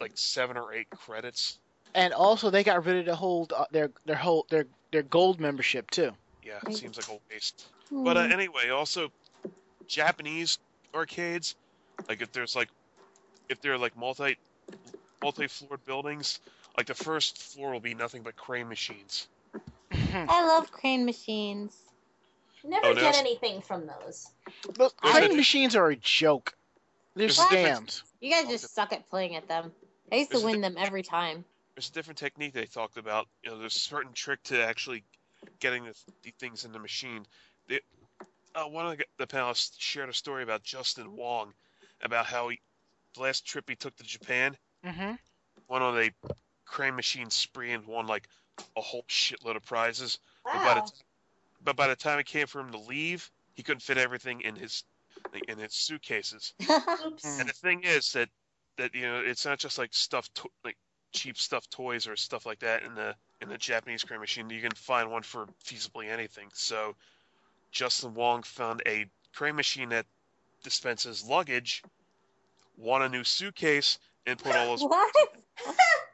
[0.00, 1.60] like seven or eight credits.
[1.94, 5.40] and also they got rid of the whole uh, their their whole their their gold
[5.40, 6.16] membership too.
[6.42, 7.72] Yeah, it seems like a waste.
[8.04, 8.30] But uh, Hmm.
[8.30, 9.10] anyway, also
[9.88, 10.58] Japanese
[10.94, 11.56] arcades,
[12.08, 12.70] like if there's like
[13.48, 14.38] if they're like multi
[15.22, 16.40] multi-floored buildings,
[16.76, 19.28] like the first floor will be nothing but crane machines.
[20.14, 21.76] I love crane machines.
[22.64, 24.28] Never Oh, get there's- anything from those.
[24.76, 26.54] But There's crane machines are a joke.
[27.14, 28.02] They're There's a scams.
[28.20, 29.72] You guys just suck at playing at them.
[30.12, 31.44] I used to There's a win them every time.
[31.74, 33.26] There's a different technique they talked about.
[33.42, 35.04] You know, there's a certain trick to actually
[35.58, 37.26] getting the, the things in the machine.
[37.68, 37.80] They,
[38.54, 41.54] uh, one of the, the panelists shared a story about Justin Wong,
[42.02, 42.60] about how he,
[43.14, 45.12] the last trip he took to Japan, Mm-hmm.
[45.68, 46.10] went on a
[46.64, 48.26] crane machine spree and won like
[48.76, 50.18] a whole shitload of prizes.
[50.44, 50.92] But by the
[51.62, 54.56] but by the time it came for him to leave, he couldn't fit everything in
[54.56, 54.84] his
[55.48, 56.54] in his suitcases.
[57.38, 58.28] And the thing is that
[58.78, 60.76] that you know it's not just like stuffed to- like
[61.12, 64.48] cheap stuffed toys or stuff like that in the in the Japanese crane machine.
[64.50, 66.48] You can find one for feasibly anything.
[66.54, 66.94] So
[67.72, 70.06] Justin Wong found a crane machine that
[70.62, 71.82] dispenses luggage,
[72.76, 75.12] won a new suitcase, and put all his what?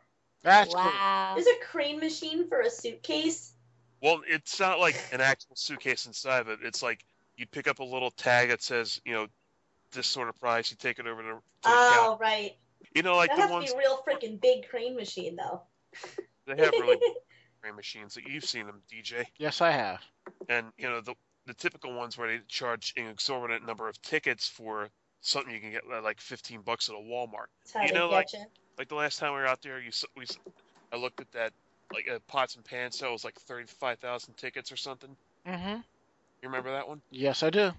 [0.46, 0.82] That's cool.
[0.85, 1.32] wow.
[1.35, 3.52] There's a crane machine for a suitcase.
[4.00, 6.61] Well, it's not like an actual suitcase inside of it.
[6.62, 7.04] It's like
[7.37, 9.26] you pick up a little tag that says, you know,
[9.92, 10.70] this sort of price.
[10.70, 12.22] You take it over to, to Oh, counter.
[12.22, 12.56] right.
[12.94, 15.37] You know, like that the has ones to be a real freaking big crane machine,
[15.37, 15.62] though.
[16.46, 17.12] they have really big
[17.62, 18.16] crane machines.
[18.16, 19.24] Like you've seen them, DJ.
[19.38, 20.00] Yes, I have.
[20.48, 21.14] and you know the
[21.46, 24.88] the typical ones where they charge an exorbitant number of tickets for
[25.20, 27.46] something you can get like 15 bucks at a Walmart.
[27.64, 28.46] That's how You they know, like- get you.
[28.78, 30.38] Like the last time we were out there, you s- we s-
[30.92, 31.52] I looked at that
[31.92, 35.16] like a pots and pans sale was like 35,000 tickets or something.
[35.46, 35.80] Mm-hmm.
[36.42, 37.02] You remember that one?
[37.10, 37.72] Yes, I do.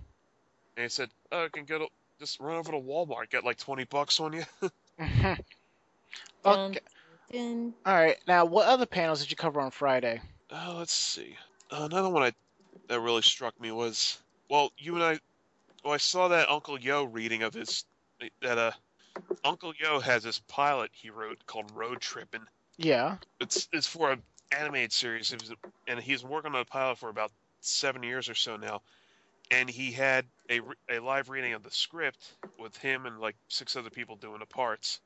[0.76, 1.88] And they said, "Oh, you can go to
[2.20, 4.44] just run over to Walmart, get like 20 bucks on you."
[5.00, 5.34] hmm
[6.44, 6.80] Dun, Okay.
[7.32, 7.74] dun.
[7.86, 8.18] All right.
[8.28, 10.22] Now, what other panels did you cover on Friday?
[10.52, 11.38] Uh, let's see.
[11.72, 12.34] Another one I,
[12.90, 15.20] that really struck me was well, you and I.
[15.84, 17.86] Well, I saw that Uncle Yo reading of his
[18.42, 18.72] that uh,
[19.44, 22.48] Uncle Yo has this pilot he wrote called Road Trippin'.
[22.78, 23.18] Yeah.
[23.40, 25.52] It's it's for an animated series, was,
[25.88, 28.82] and he's working on a pilot for about seven years or so now.
[29.52, 33.76] And he had a a live reading of the script with him and like six
[33.76, 35.00] other people doing the parts.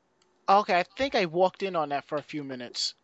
[0.49, 2.95] Okay, I think I walked in on that for a few minutes.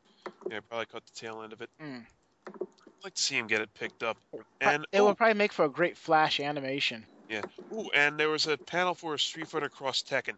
[0.50, 1.70] Yeah, I probably caught the tail end of it.
[1.82, 2.06] Mm.
[2.48, 4.18] I'd like to see him get it picked up.
[4.60, 7.06] And it oh, would probably make for a great flash animation.
[7.30, 7.44] Yeah.
[7.74, 10.36] Ooh, and there was a panel for Street Fighter Cross Tekken.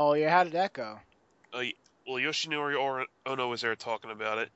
[0.00, 0.98] Oh yeah, how did that go?
[1.52, 1.64] Uh,
[2.06, 4.48] well, Yoshinori Ono was there talking about it.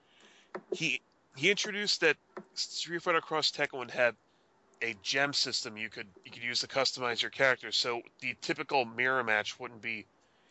[0.72, 1.02] He
[1.36, 2.16] he introduced that
[2.54, 4.14] Street Fighter Cross Tekken would have
[4.82, 7.70] a gem system you could you could use to customize your character.
[7.72, 10.06] So the typical mirror match wouldn't be,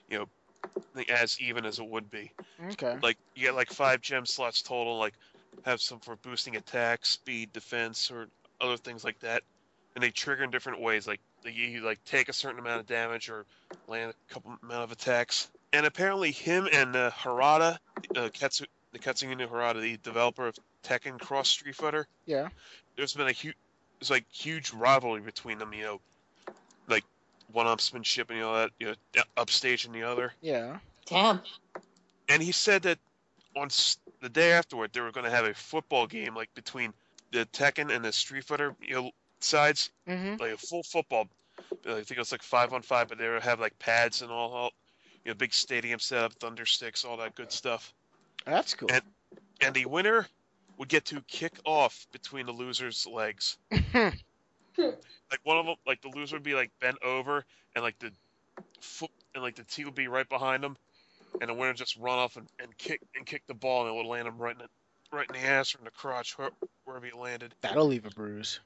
[0.10, 2.32] you know, as even as it would be.
[2.73, 2.95] Okay.
[3.01, 4.99] Like you get like five gem slots total.
[4.99, 5.15] Like
[5.65, 8.27] have some for boosting attack, speed, defense, or
[8.62, 9.41] other things like that.
[9.95, 11.08] And they trigger in different ways.
[11.08, 11.19] Like
[11.51, 13.45] you like take a certain amount of damage or
[13.88, 15.49] land a couple amount of attacks.
[15.71, 17.77] And apparently, him and uh, Harada,
[18.15, 22.49] uh, Katsu, the Katsugino Harada, the developer of Tekken Cross Street Fighter, Yeah.
[22.95, 23.56] there's been a huge,
[23.99, 25.73] there's like huge rivalry between them.
[25.73, 26.01] You know,
[26.88, 27.03] like
[27.51, 30.34] one-upsmanship and you know that, you know, upstage and the other.
[30.41, 30.77] Yeah.
[31.06, 31.41] Damn.
[32.29, 32.99] And he said that
[33.56, 33.69] on
[34.21, 36.93] the day afterward, they were going to have a football game like between
[37.32, 39.12] the Tekken and the Street Fighter you know,
[39.43, 40.41] sides, Mm-hmm.
[40.41, 41.27] like a full football.
[41.86, 44.32] I think it was like five on five, but they would have like pads and
[44.32, 44.71] all, all
[45.25, 47.93] you know, big stadium setup, thunder sticks, all that good stuff.
[48.45, 48.89] That's cool.
[48.91, 49.03] And-
[49.62, 50.27] And the winner
[50.77, 53.58] would get to kick off between the loser's legs.
[54.77, 58.12] Like one of them, like the loser would be like bent over, and like the
[58.82, 60.75] foot and like the T would be right behind him,
[61.41, 63.97] and the winner just run off and, and kick and kick the ball, and it
[63.97, 66.49] would land him right in the, right in the ass or in the crotch, where,
[66.86, 67.53] wherever he landed.
[67.62, 68.60] That'll leave a bruise.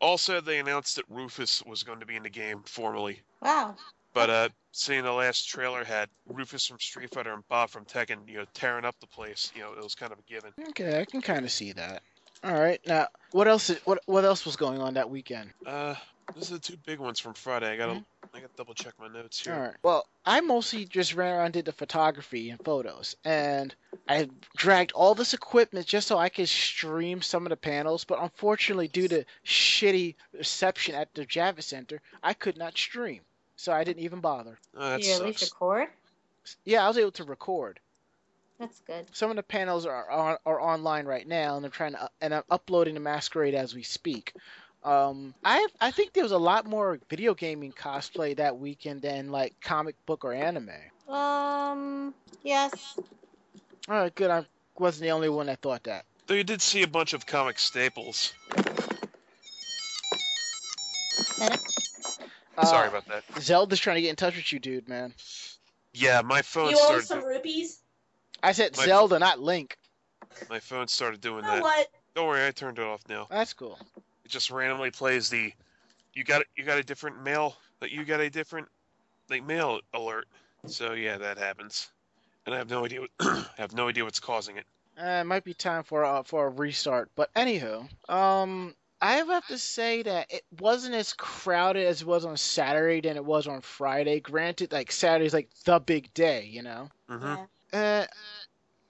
[0.00, 3.76] Also, they announced that Rufus was going to be in the game formally, Wow.
[4.12, 8.28] but uh, seeing the last trailer had Rufus from Street Fighter and Bob from Tekken,
[8.28, 10.52] you know, tearing up the place, you know, it was kind of a given.
[10.70, 12.02] Okay, I can kind of see that.
[12.42, 12.80] All right.
[12.86, 13.70] Now, what else?
[13.84, 15.50] What What else was going on that weekend?
[15.64, 15.94] Uh,
[16.34, 17.72] those are the two big ones from Friday.
[17.72, 19.54] I gotta, I gotta double check my notes here.
[19.54, 19.76] All right.
[19.82, 23.72] Well, I mostly just ran around and did the photography and photos, and
[24.08, 28.04] I dragged all this equipment just so I could stream some of the panels.
[28.04, 33.20] But unfortunately, due to shitty reception at the Javits Center, I could not stream,
[33.54, 34.58] so I didn't even bother.
[34.76, 35.88] Oh, that Did you at least record?
[36.64, 37.78] Yeah, I was able to record.
[38.58, 39.06] That's good.
[39.12, 42.34] Some of the panels are on, are online right now, and I'm trying to and
[42.34, 44.32] I'm uploading the masquerade as we speak.
[44.84, 49.30] Um, I I think there was a lot more video gaming cosplay that weekend than
[49.30, 50.70] like comic book or anime.
[51.08, 52.12] Um.
[52.42, 52.96] Yes.
[53.88, 54.30] All right, good.
[54.30, 54.44] I
[54.78, 56.04] wasn't the only one that thought that.
[56.26, 58.32] Though you did see a bunch of comic staples.
[62.56, 63.24] Uh, Sorry about that.
[63.40, 65.12] Zelda's trying to get in touch with you, dude, man.
[65.92, 67.06] Yeah, my phone You owe started.
[67.06, 67.80] some rupees?
[68.42, 69.76] I said My- Zelda, not Link.
[70.48, 71.62] My phone started doing You know that.
[71.62, 71.88] what?
[72.14, 73.26] Don't worry, I turned it off now.
[73.30, 73.78] That's cool.
[74.24, 75.52] It just randomly plays the.
[76.14, 77.56] You got you got a different mail.
[77.80, 78.68] That you got a different
[79.30, 80.26] like mail alert.
[80.66, 81.88] So yeah, that happens.
[82.46, 83.00] And I have no idea.
[83.02, 84.66] What, I have no idea what's causing it.
[84.98, 87.10] Uh, it might be time for uh, for a restart.
[87.16, 92.24] But anywho, um, I have to say that it wasn't as crowded as it was
[92.24, 94.20] on Saturday than it was on Friday.
[94.20, 96.90] Granted, like Saturday's like the big day, you know.
[97.08, 97.34] hmm
[97.72, 98.06] Uh,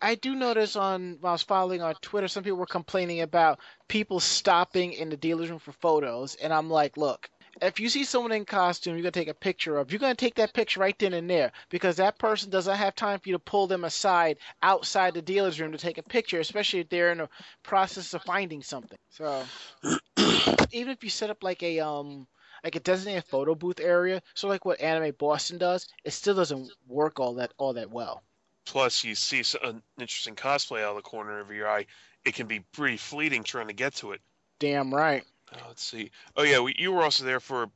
[0.04, 3.58] I do notice on when I was following on Twitter, some people were complaining about
[3.88, 7.30] people stopping in the dealer's room for photos, and I'm like, look,
[7.62, 9.90] if you see someone in costume, you're gonna take a picture of.
[9.90, 13.18] You're gonna take that picture right then and there because that person doesn't have time
[13.18, 16.80] for you to pull them aside outside the dealer's room to take a picture, especially
[16.80, 17.28] if they're in the
[17.62, 18.98] process of finding something.
[19.08, 19.42] So
[20.70, 22.26] even if you set up like a um
[22.62, 26.70] like a designated photo booth area, so like what Anime Boston does, it still doesn't
[26.86, 28.22] work all that all that well.
[28.66, 31.86] Plus, you see an interesting cosplay out of the corner of your eye.
[32.24, 34.20] It can be pretty fleeting trying to get to it.
[34.58, 35.24] Damn right.
[35.52, 36.10] Uh, let's see.
[36.36, 37.68] Oh yeah, we, you were also there for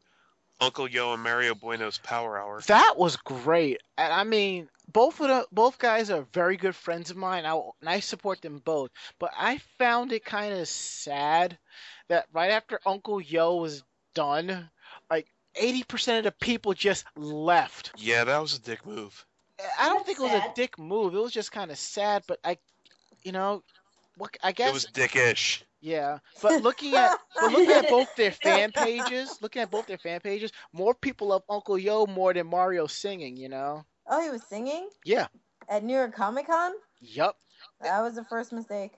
[0.61, 2.63] Uncle Yo and Mario Bueno's Power Hour.
[2.67, 3.81] That was great.
[3.97, 7.45] And I mean, both of the both guys are very good friends of mine.
[7.45, 8.91] I, and I support them both.
[9.19, 11.59] But I found it kind of sad
[12.09, 13.83] that right after Uncle Yo was
[14.15, 14.71] done,
[15.11, 15.27] like
[15.61, 17.93] 80% of the people just left.
[17.97, 19.27] Yeah, that was a dick move.
[19.79, 21.15] I don't That's think it was a dick move.
[21.15, 22.59] It was just kind of sad, but I,
[23.25, 23.63] you know,
[24.17, 25.63] what I guess It was dickish.
[25.81, 26.19] yeah.
[26.41, 30.21] But looking at but looking at both their fan pages, looking at both their fan
[30.21, 33.37] pages, more people love Uncle Yo more than Mario singing.
[33.37, 33.85] You know.
[34.07, 35.29] Oh, he was singing Yeah.
[35.69, 36.73] at New York Comic Con.
[37.01, 37.37] Yup.
[37.81, 38.93] That was the first mistake.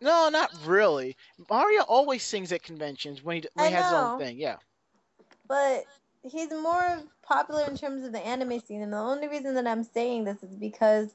[0.00, 1.16] No, not really.
[1.48, 4.38] Mario always sings at conventions when he when he has his own thing.
[4.38, 4.58] Yeah.
[5.46, 5.84] but
[6.30, 9.84] he's more popular in terms of the anime scene and the only reason that i'm
[9.84, 11.14] saying this is because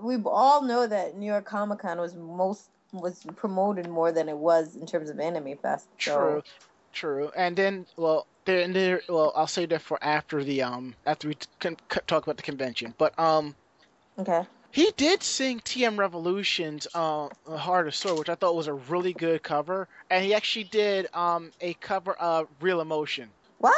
[0.00, 4.76] we all know that new york comic-con was most was promoted more than it was
[4.76, 6.42] in terms of anime fest so True.
[6.92, 7.30] True.
[7.34, 9.00] And then, well, there and there.
[9.08, 12.94] Well, I'll say that for after the um after we con- talk about the convention.
[12.98, 13.54] But um,
[14.18, 14.42] okay
[14.72, 19.12] he did sing TM Revolution's uh, Heart of Sword, which I thought was a really
[19.12, 23.30] good cover, and he actually did um a cover of Real Emotion.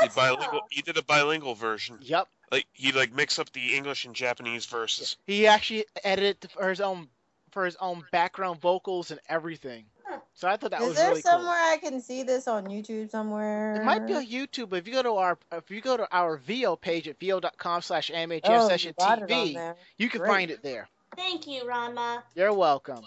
[0.02, 1.98] He, bilingual, he did a bilingual version.
[2.00, 2.28] Yep.
[2.50, 5.16] Like he like mix up the English and Japanese verses.
[5.26, 7.08] He actually edited for his own
[7.50, 9.84] for his own background vocals and everything.
[10.04, 10.18] Huh.
[10.34, 11.16] So I thought that is was really cool.
[11.16, 14.68] Is there somewhere i can see this on youtube somewhere It might be on YouTube,
[14.68, 17.80] but if you go to our if you go to our VO page at vo.com
[17.82, 19.76] slash anime jam oh, session you got it TV, there.
[19.96, 20.28] you can Great.
[20.28, 20.88] find it there.
[21.16, 22.22] Thank you, Ranma.
[22.34, 23.04] You're welcome.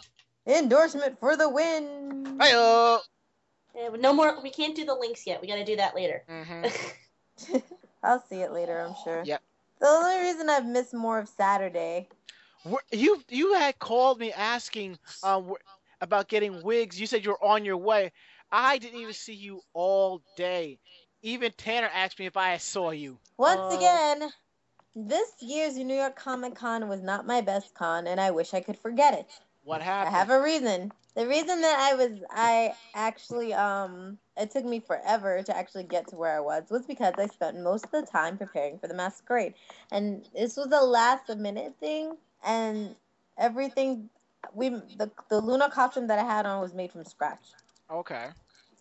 [0.47, 2.99] endorsement for the win Hiyo.
[3.77, 4.41] Uh, no more.
[4.41, 5.41] We can't do the links yet.
[5.41, 6.23] We got to do that later.
[6.27, 6.67] hmm
[8.03, 9.41] i'll see it later i'm sure Yep.
[9.79, 12.07] the only reason i've missed more of saturday
[12.91, 15.53] You you had called me asking um
[16.01, 16.99] about getting wigs.
[16.99, 18.11] You said you were on your way.
[18.51, 20.79] I didn't even see you all day.
[21.21, 23.17] Even Tanner asked me if I saw you.
[23.37, 23.75] Once Oh.
[23.77, 24.29] again,
[24.95, 28.61] this year's New York Comic Con was not my best con, and I wish I
[28.61, 29.27] could forget it.
[29.63, 30.15] What happened?
[30.15, 30.91] I have a reason.
[31.17, 36.07] The reason that I was, I actually, um, it took me forever to actually get
[36.09, 38.93] to where I was, was because I spent most of the time preparing for the
[38.93, 39.55] masquerade.
[39.91, 42.93] And this was a last minute thing, and
[43.35, 44.11] everything,
[44.53, 47.41] we, the, the Luna costume that I had on was made from scratch.
[47.89, 48.27] Okay.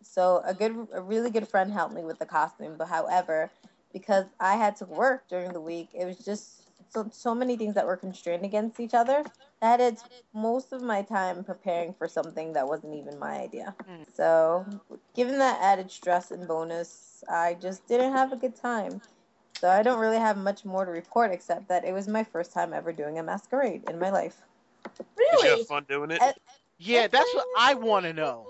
[0.02, 2.74] So a good, a really good friend helped me with the costume.
[2.76, 3.50] But however,
[3.94, 7.74] because I had to work during the week, it was just so so many things
[7.74, 9.24] that were constrained against each other.
[9.60, 13.74] That it's most of my time preparing for something that wasn't even my idea.
[13.88, 14.04] Mm.
[14.14, 14.66] So,
[15.14, 19.00] given that added stress and bonus, I just didn't have a good time.
[19.58, 22.52] So I don't really have much more to report except that it was my first
[22.52, 24.42] time ever doing a masquerade in my life.
[25.16, 25.30] Really?
[25.30, 25.58] Did you Really?
[25.58, 26.22] have fun doing it?
[26.78, 28.46] Yeah, that's what I want to know.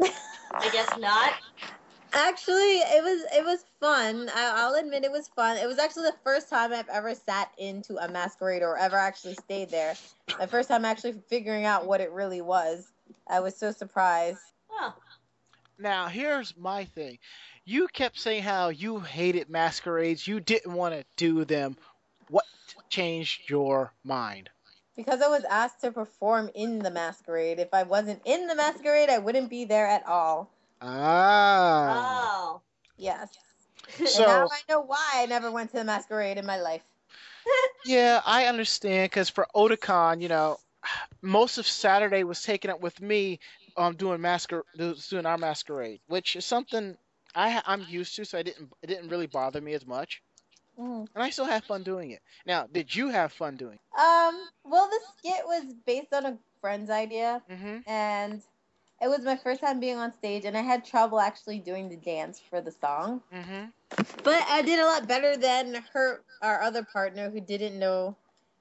[0.52, 1.34] I guess not.
[2.16, 4.30] Actually, it was it was fun.
[4.34, 5.56] I, I'll admit it was fun.
[5.56, 9.34] It was actually the first time I've ever sat into a masquerade or ever actually
[9.34, 9.96] stayed there.
[10.38, 12.92] My first time actually figuring out what it really was.
[13.28, 14.38] I was so surprised.
[14.70, 14.94] Oh,
[15.78, 17.18] Now, here's my thing.
[17.64, 20.26] You kept saying how you hated masquerades.
[20.26, 21.76] You didn't want to do them.
[22.28, 22.44] What
[22.90, 24.50] changed your mind?
[24.96, 27.58] Because I was asked to perform in the masquerade.
[27.58, 30.53] If I wasn't in the masquerade, I wouldn't be there at all.
[30.84, 32.52] Ah.
[32.56, 32.62] oh.
[32.96, 33.30] Yes.
[34.04, 36.82] So- and now I know why I never went to the masquerade in my life.
[37.84, 40.58] Yeah, I understand because for Otakon, you know,
[41.22, 43.40] most of Saturday was taken up with me
[43.76, 46.96] um doing masquer doing our masquerade, which is something
[47.34, 50.22] I ha- I'm used to, so I didn't it didn't really bother me as much,
[50.78, 51.08] Mhm.
[51.14, 52.22] and I still have fun doing it.
[52.46, 53.78] Now, did you have fun doing?
[53.98, 57.42] Um, well, the skit was based on a friend's idea.
[57.50, 57.78] Mm-hmm.
[57.86, 58.42] and
[59.04, 61.96] it was my first time being on stage and i had trouble actually doing the
[61.96, 63.66] dance for the song Mm-hmm.
[64.24, 68.16] but i did a lot better than her our other partner who didn't know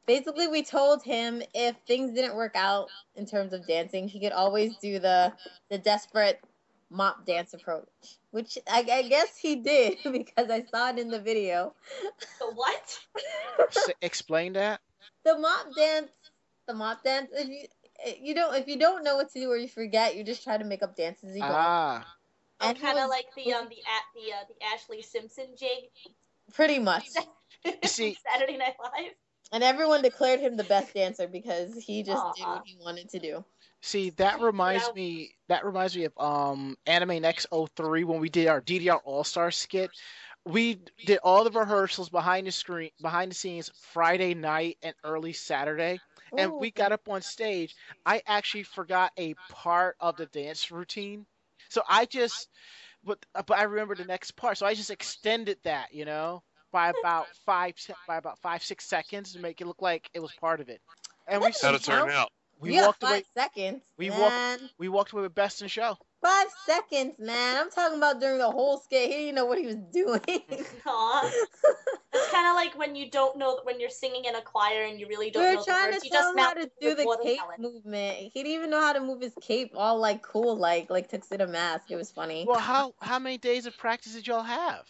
[0.08, 4.34] basically we told him if things didn't work out in terms of dancing he could
[4.34, 5.34] always do the
[5.70, 6.42] the desperate
[6.92, 7.88] mop dance approach,
[8.32, 11.74] which I, I guess he did because I saw it in the video.
[12.40, 13.00] The what?
[13.70, 14.82] S- explain that.
[15.26, 16.12] The mop dance,
[16.68, 17.30] the mop dance.
[17.34, 17.68] If you
[18.22, 20.58] you don't if you don't know what to do or you forget, you just try
[20.58, 21.48] to make up dances as you go.
[21.50, 22.06] Ah,
[22.62, 25.90] Oh, And kind of like the um the at the uh, the Ashlee Simpson jig.
[26.54, 27.10] pretty much.
[27.86, 29.12] see- Saturday Night Live.
[29.52, 33.20] And everyone declared him the best dancer because he just did what he wanted to
[33.20, 33.44] do.
[33.82, 35.32] see, that reminds Now- me.
[35.50, 39.52] That reminds me of um Anime Next 03 when we did our DDR All Star
[39.52, 39.92] skit.
[40.46, 45.34] We did all the rehearsals behind the screen, behind the scenes, Friday night and early
[45.34, 46.00] Saturday.
[46.38, 47.76] And oh, we got up on stage,
[48.06, 51.26] I actually forgot a part of the dance routine.
[51.70, 52.48] So I just,
[53.04, 54.58] but but I remember the next part.
[54.58, 57.76] So I just extended that, you know, by about five
[58.08, 60.82] by about five six seconds to make it look like it was part of it.
[61.28, 62.32] And we How'd it turn out?
[62.60, 63.82] we you walked five away seconds.
[63.98, 65.98] we walked- we walked away with best in show.
[66.24, 67.58] Five seconds, man.
[67.58, 69.10] I'm talking about during the whole skit.
[69.12, 70.22] He didn't know what he was doing.
[70.86, 71.32] Aw.
[72.16, 75.00] It's kind of like when you don't know when you're singing in a choir and
[75.00, 76.04] you really don't were know the trying words.
[76.04, 77.74] to You tell just him how to do with the cape watermelon.
[77.74, 78.18] movement.
[78.34, 81.48] He didn't even know how to move his cape all like cool, like like tuxedo
[81.48, 81.92] mask.
[81.92, 82.46] It was funny.
[82.48, 84.88] Well, how how many days of practice did y'all have?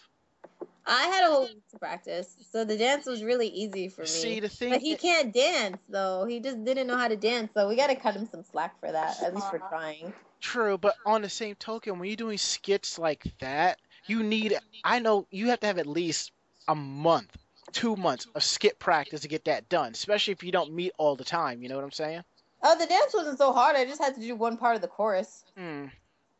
[0.86, 4.08] I had a whole week to practice, so the dance was really easy for me.
[4.08, 6.26] See, the thing but he i- can't dance though.
[6.26, 8.80] He just didn't know how to dance, so we got to cut him some slack
[8.80, 9.22] for that.
[9.24, 10.14] At least for trying.
[10.42, 15.00] True, but on the same token, when you're doing skits like that, you need I
[15.00, 16.32] know you have to have at least
[16.68, 17.38] a month,
[17.72, 21.16] two months of skit practice to get that done, especially if you don't meet all
[21.16, 21.62] the time.
[21.64, 22.24] You know what I'm saying?
[22.62, 23.76] Oh, the dance wasn't so hard.
[23.76, 25.46] I just had to do one part of the chorus.
[25.58, 25.86] Hmm.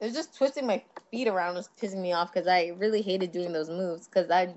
[0.04, 3.32] It was just twisting my feet around was pissing me off because I really hated
[3.32, 4.54] doing those moves because I,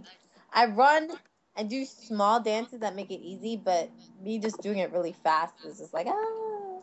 [0.53, 1.09] I run
[1.55, 3.89] and do small dances that make it easy, but
[4.21, 6.81] me just doing it really fast is just like ah.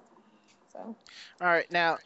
[0.72, 0.96] So All
[1.42, 1.98] right, now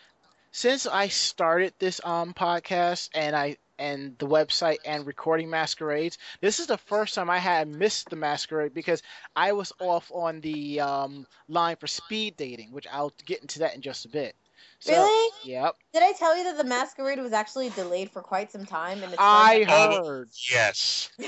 [0.51, 6.60] since I started this um podcast and I and the website and recording masquerades, this
[6.60, 9.03] is the first time I had missed the masquerade because
[9.36, 13.76] I was off on the um line for speed dating, which I'll get into that
[13.76, 14.36] in just a bit.
[14.80, 15.75] So, really, Yep.
[15.93, 19.13] did I tell you that the masquerade was actually delayed for quite some time and
[19.13, 21.09] it's I heard Yes.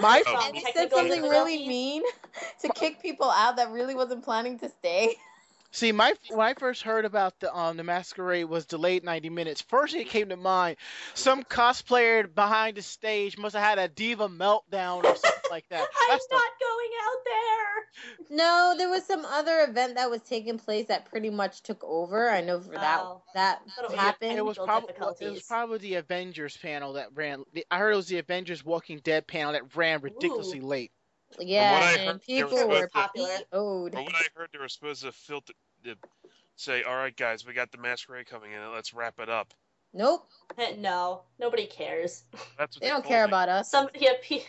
[0.00, 2.02] my and he said something really mean
[2.62, 5.14] to kick people out that really wasn't planning to stay.
[5.72, 9.60] See, my when I first heard about the um the masquerade was delayed 90 minutes.
[9.60, 10.76] First thing that came to mind,
[11.14, 15.80] some cosplayer behind the stage must have had a diva meltdown or something like that.
[16.00, 17.36] I'm That's the- not going out there.
[18.28, 22.28] No, there was some other event that was taking place that pretty much took over.
[22.30, 23.22] I know for that Oh.
[23.34, 24.38] that Thought it happened.
[24.38, 27.44] it was probably it was probably the Avengers panel that ran.
[27.52, 30.90] the- I heard it was the Avengers Walking Dead panel that ran ridiculously late.
[31.38, 33.28] Yeah, what I and people was were both popular.
[33.52, 33.92] PO'd.
[33.92, 35.52] From what I heard, they were supposed to filter,
[35.84, 35.96] to
[36.56, 38.72] say, "All right, guys, we got the masquerade coming in.
[38.72, 39.52] Let's wrap it up."
[39.92, 40.28] Nope,
[40.78, 42.24] No, nobody cares.
[42.58, 43.30] That's what they don't care me.
[43.30, 43.70] about us.
[43.70, 44.42] Some yeah, pe-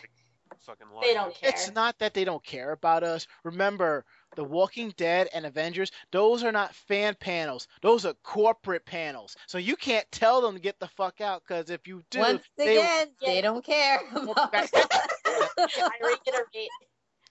[0.60, 1.50] Fucking they don't care.
[1.50, 3.26] It's not that they don't care about us.
[3.44, 4.04] Remember,
[4.36, 7.68] The Walking Dead and Avengers, those are not fan panels.
[7.80, 9.36] Those are corporate panels.
[9.46, 12.42] So you can't tell them to get the fuck out because if you do, Once
[12.58, 13.40] they again, they Yeah.
[13.42, 14.90] don't care about back- us.
[15.58, 16.70] I reiterate.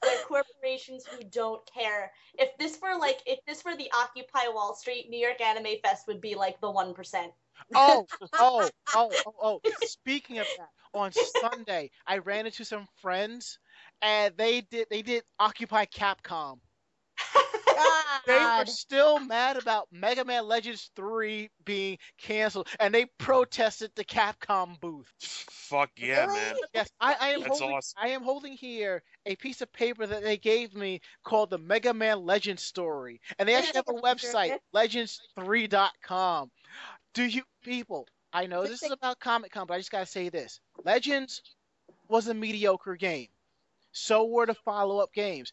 [0.04, 2.12] They're corporations who don't care.
[2.38, 6.06] If this were like, if this were the Occupy Wall Street, New York Anime Fest
[6.08, 7.32] would be like the one percent.
[7.74, 9.62] Oh, oh, oh, oh, oh.
[9.82, 13.60] Speaking of that, on Sunday I ran into some friends
[14.02, 16.60] and they did they did Occupy Capcom.
[18.26, 24.04] They were still mad about Mega Man Legends 3 being canceled and they protested the
[24.04, 25.08] Capcom booth.
[25.20, 26.40] Fuck yeah, Really?
[26.40, 26.56] man.
[26.74, 28.00] Yes, I, I am That's holding awesome.
[28.02, 31.94] I am holding here a piece of paper that they gave me called the Mega
[31.94, 33.22] Man Legends story.
[33.38, 36.52] And they actually have a website, legends3.com.
[37.14, 40.30] Do you people, I know this is about Comic Con, but I just gotta say
[40.30, 40.60] this.
[40.84, 41.42] Legends
[42.08, 43.28] was a mediocre game.
[43.92, 45.52] So were the follow-up games.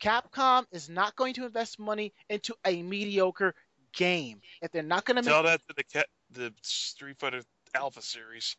[0.00, 3.54] Capcom is not going to invest money into a mediocre
[3.92, 4.40] game.
[4.62, 7.42] If they're not gonna Tell make that to the the Street Fighter
[7.74, 8.56] Alpha series.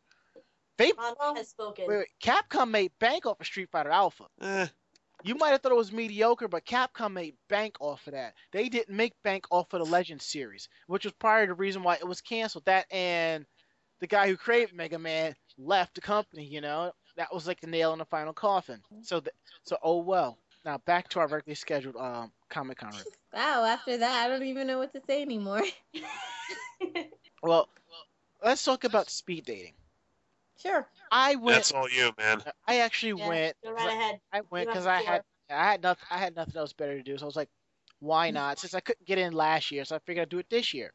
[0.77, 1.85] they Mom has spoken.
[1.87, 4.25] wait, wait, Capcom made bank off of Street Fighter Alpha.
[4.41, 4.67] Eh,
[5.23, 8.33] You might have thought it was mediocre, but Capcom made bank off of that.
[8.51, 11.83] They didn't make bank off of the Legends series, which was part of the reason
[11.83, 12.65] why it was canceled.
[12.65, 13.45] That and
[13.99, 16.45] the guy who created Mega Man left the company.
[16.45, 18.81] You know, that was like the nail in the final coffin.
[19.01, 20.37] So, th- so oh well.
[20.67, 22.91] Now back to our regularly scheduled um, Comic Con.
[23.33, 25.61] Wow, after that, I don't even know what to say anymore.
[27.41, 27.69] Well,
[28.43, 29.73] let's talk about speed dating.
[30.57, 30.85] Sure.
[31.09, 31.55] I went.
[31.55, 32.43] that's all you, man.
[32.67, 33.55] I actually Yeah, went.
[33.63, 34.19] Go right ahead.
[34.33, 37.17] I went because I had I had nothing I had nothing else better to do.
[37.17, 37.49] So I was like,
[37.99, 38.59] why not?
[38.59, 40.91] Since I couldn't get in last year, so I figured I'd do it this year.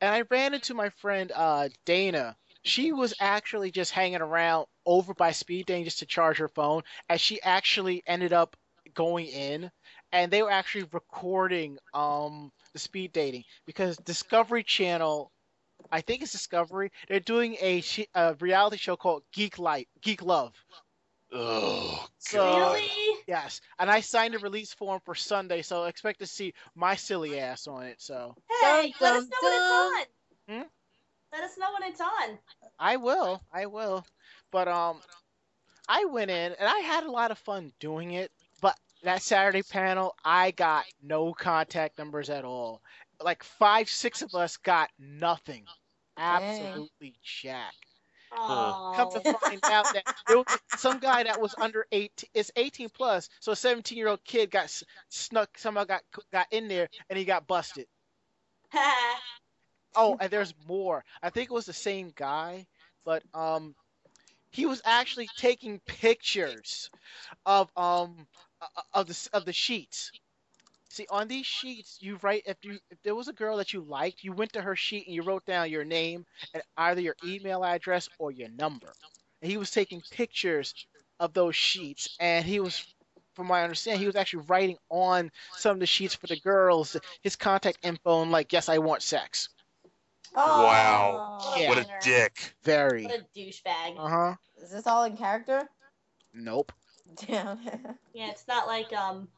[0.00, 5.14] And I ran into my friend uh, Dana she was actually just hanging around over
[5.14, 8.56] by speed dating just to charge her phone, and she actually ended up
[8.94, 9.70] going in,
[10.12, 15.30] and they were actually recording um the speed dating because Discovery Channel.
[15.90, 16.90] I think it's Discovery.
[17.08, 17.82] They're doing a,
[18.14, 20.54] a reality show called Geek Light, Geek Love.
[21.32, 23.18] Oh, So- Really?
[23.26, 27.38] Yes, and I signed a release form for Sunday, so expect to see my silly
[27.38, 28.00] ass on it.
[28.00, 30.54] So Hey, Dun, let us dun, know when it's on.
[30.56, 30.68] Hmm?
[31.32, 32.38] Let us know when it's on.
[32.78, 34.04] I will, I will.
[34.50, 35.00] But um,
[35.88, 38.30] I went in and I had a lot of fun doing it.
[39.02, 42.82] But that Saturday panel, I got no contact numbers at all.
[43.20, 45.64] Like five, six of us got nothing.
[46.16, 47.74] Absolutely jack.
[48.32, 48.92] Oh.
[48.96, 50.46] Come to find out that there was
[50.76, 54.50] some guy that was under eight is 18 plus, so a 17 year old kid
[54.50, 57.86] got s- snuck, somehow got got in there and he got busted.
[59.94, 61.04] Oh, and there's more.
[61.22, 62.66] I think it was the same guy,
[63.04, 63.74] but um,
[64.50, 66.90] he was actually taking pictures
[67.44, 68.26] of um
[68.92, 70.12] of the of the sheets.
[70.88, 73.80] See, on these sheets, you write if you if there was a girl that you
[73.80, 77.16] liked, you went to her sheet and you wrote down your name and either your
[77.24, 78.92] email address or your number.
[79.40, 80.74] And he was taking pictures
[81.18, 82.84] of those sheets, and he was,
[83.34, 86.96] from my understanding, he was actually writing on some of the sheets for the girls
[87.22, 89.48] his contact info and like, yes, I want sex.
[90.34, 91.38] Wow.
[91.40, 91.54] Oh.
[91.58, 91.68] Yeah.
[91.68, 92.54] What a dick.
[92.64, 93.04] Very.
[93.04, 93.98] What a douchebag.
[93.98, 94.34] Uh huh.
[94.62, 95.68] Is this all in character?
[96.34, 96.72] Nope.
[97.16, 97.58] Damn.
[98.14, 99.28] Yeah, it's not like um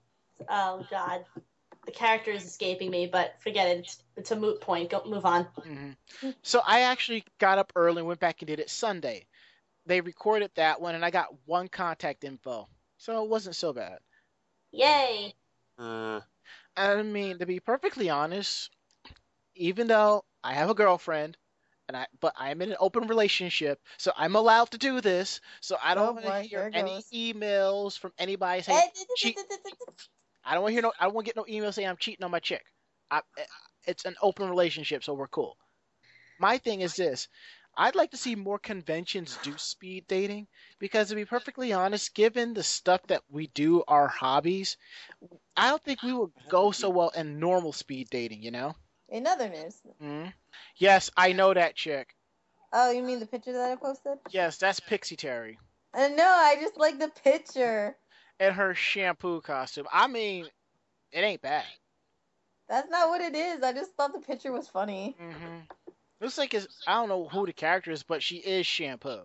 [0.49, 1.25] oh god.
[1.87, 3.79] The character is escaping me, but forget it.
[3.81, 4.91] It's, it's a moot point.
[4.91, 5.47] Go move on.
[5.63, 5.91] hmm
[6.43, 9.27] So I actually got up early and went back and did it Sunday.
[9.87, 12.69] They recorded that one, and I got one contact info,
[12.99, 13.99] so it wasn't so bad.
[14.73, 15.35] Yay.
[15.79, 16.21] Uh,
[16.77, 18.71] I mean, to be perfectly honest,
[19.55, 21.37] even though I have a girlfriend,
[21.89, 25.41] and I but I'm in an open relationship, so I'm allowed to do this.
[25.61, 27.11] So I don't Oh want to hear any goes.
[27.13, 29.39] emails from anybody saying cheat.
[30.45, 30.93] I don't want to hear no.
[30.99, 32.65] I don't get no email saying I'm cheating on my chick.
[33.11, 33.45] I, eh,
[33.85, 35.59] it's an open relationship, so we're cool.
[36.39, 37.29] My thing is this:
[37.77, 42.55] I'd like to see more conventions do speed dating because, to be perfectly honest, given
[42.55, 44.77] the stuff that we do, our hobbies,
[45.57, 48.43] I don't think we would go so well in normal speed dating.
[48.43, 48.77] You know?
[49.15, 49.81] In other news.
[50.01, 50.27] hmm
[50.77, 52.15] Yes, I know that chick.
[52.73, 54.19] Oh, you mean the picture that I posted?
[54.31, 55.59] Yes, that's Pixie Terry
[55.95, 57.97] Uh, no, I just like the picture.
[58.41, 59.87] in her shampoo costume.
[59.93, 60.51] I mean,
[61.13, 61.65] it ain't bad.
[62.69, 63.63] That's not what it is.
[63.63, 65.17] I just thought the picture was funny.
[65.19, 65.61] hmm
[66.21, 69.21] Looks like it's, I don't know who the character is, but she is shampoo.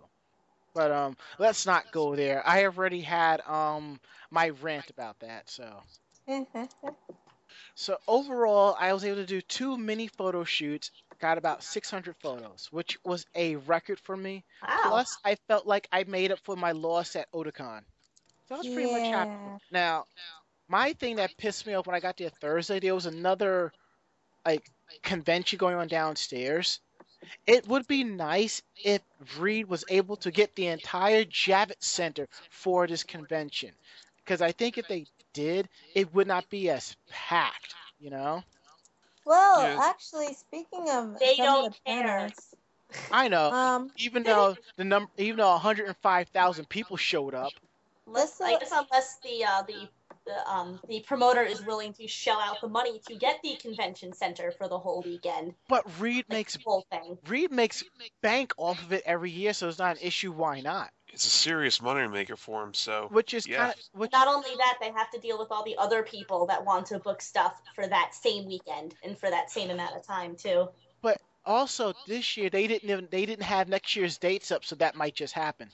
[0.73, 2.45] But um, let's not go there.
[2.47, 3.99] I have already had um
[4.31, 5.49] my rant about that.
[5.49, 5.81] So
[7.75, 10.91] so overall, I was able to do two mini photo shoots.
[11.19, 14.45] Got about 600 photos, which was a record for me.
[14.65, 14.79] Wow.
[14.83, 17.81] Plus, I felt like I made up for my loss at Otakon.
[18.47, 19.31] So I was pretty much happy.
[19.69, 20.05] Now,
[20.69, 23.73] my thing that pissed me off when I got there Thursday, there was another
[24.45, 24.63] like
[25.03, 26.79] convention going on downstairs.
[27.45, 29.01] It would be nice if
[29.37, 33.71] Reed was able to get the entire Javits Center for this convention,
[34.23, 37.73] because I think if they did, it would not be as packed.
[37.99, 38.43] You know?
[39.25, 39.79] Well, Yeah.
[39.83, 42.03] actually, speaking of They some don't of the care.
[42.03, 42.55] planners,
[43.11, 43.53] I know.
[43.53, 47.53] um, even though the number, even though 105,000 people showed up,
[48.07, 49.87] Unless, This, I guess unless the uh, the
[50.25, 54.13] the um the promoter is willing to shell out the money to get the convention
[54.13, 55.53] center for the whole weekend.
[55.67, 57.17] but Reed Like makes whole thing.
[57.27, 57.83] Reed makes
[58.21, 60.31] bank off of it every year, so it's not an issue.
[60.31, 60.89] Why not?
[61.13, 62.73] It's a serious money maker for him.
[62.73, 63.57] So Which is Yeah.
[63.57, 64.11] kind of which.
[64.11, 66.99] Not only that, they have to deal with all the other people that want to
[66.99, 70.69] book stuff for that same weekend and for that same amount of time too.
[71.01, 74.75] But also, this year they didn't even they didn't have next year's dates up, so
[74.75, 75.69] that might just happen.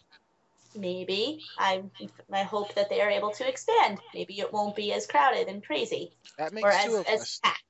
[0.75, 1.83] Maybe I
[2.31, 3.99] I hope that they are able to expand.
[4.13, 7.21] Maybe it won't be as crowded and crazy, That makes or two as of as
[7.21, 7.39] us.
[7.43, 7.63] packed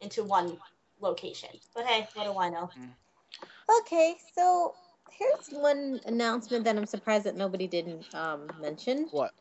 [0.00, 0.58] into one
[1.00, 1.50] location.
[1.74, 2.70] But hey, what do I know?
[2.78, 2.94] Mm.
[3.80, 4.74] okay, so
[5.18, 9.08] here's one announcement that I'm surprised that nobody didn't um, mention.
[9.10, 9.32] What?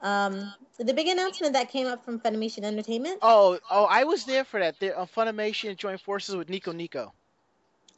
[0.00, 3.20] Um, the big announcement that came up from Funimation Entertainment.
[3.22, 4.80] Oh, oh, I was there for that.
[4.80, 7.12] They're, uh, Funimation joined forces with Nico Nico.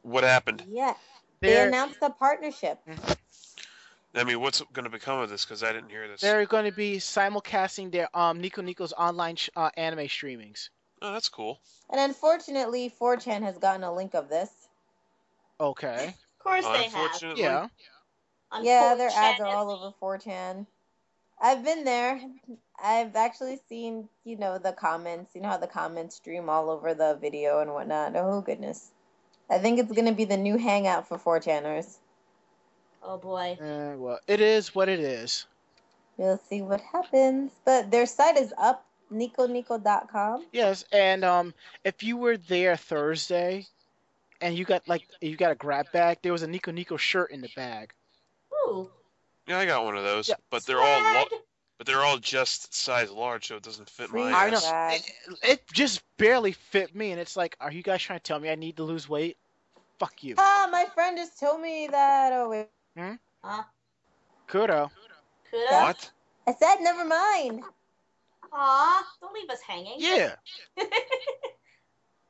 [0.03, 0.62] what happened?
[0.71, 0.95] Yeah,
[1.41, 2.79] they They're announced a partnership.
[4.15, 5.45] I mean, what's going to become of this?
[5.45, 6.21] Because I didn't hear this.
[6.21, 10.69] they're going to be simulcasting their um Nico Nico's online sh- uh, anime streamings.
[11.03, 11.61] Oh, that's cool.
[11.91, 14.51] And unfortunately, 4chan has gotten a link of this.
[15.61, 16.15] Okay.
[16.45, 17.38] Of course they have.
[17.38, 17.68] Yeah.
[18.62, 20.66] Yeah, their ads are all over 4chan.
[21.40, 22.20] I've been there.
[22.82, 25.34] I've actually seen, you know, the comments.
[25.34, 28.14] You know how the comments stream all over the video and whatnot.
[28.16, 28.90] Oh goodness.
[29.51, 31.99] I think it's gonna be the new hangout for 4chaners.
[33.03, 33.59] Oh boy.
[33.61, 35.47] Eh, well, it is what it is.
[36.16, 37.53] We'll see what happens.
[37.64, 40.47] But their site is up, niconico.com.
[40.53, 43.66] Yes, and um, if you were there Thursday,
[44.45, 47.30] and you got like you got a grab bag, there was a Nico Nico shirt
[47.32, 47.92] in the bag.
[48.53, 48.90] Ooh.
[49.47, 50.34] Yeah, I got one of those, Yeah.
[50.51, 51.38] but they're all lo-
[51.78, 54.70] but they're all just size large, so it doesn't fit my Free I know ass.
[54.70, 55.01] Bag.
[55.26, 58.38] it, it just barely fit me, and it's like, are you guys trying to tell
[58.38, 59.36] me I need to lose weight?
[59.99, 62.32] Fuck you, Ah, my friend just told me that.
[62.32, 63.14] Oh wait, Hmm.
[63.42, 63.62] Huh?
[64.49, 64.90] Kudo.
[65.53, 65.70] Kudo?
[65.82, 66.11] What?
[66.47, 67.62] I said never mind.
[68.53, 69.97] Aw, don't leave us hanging.
[69.99, 70.34] Yeah,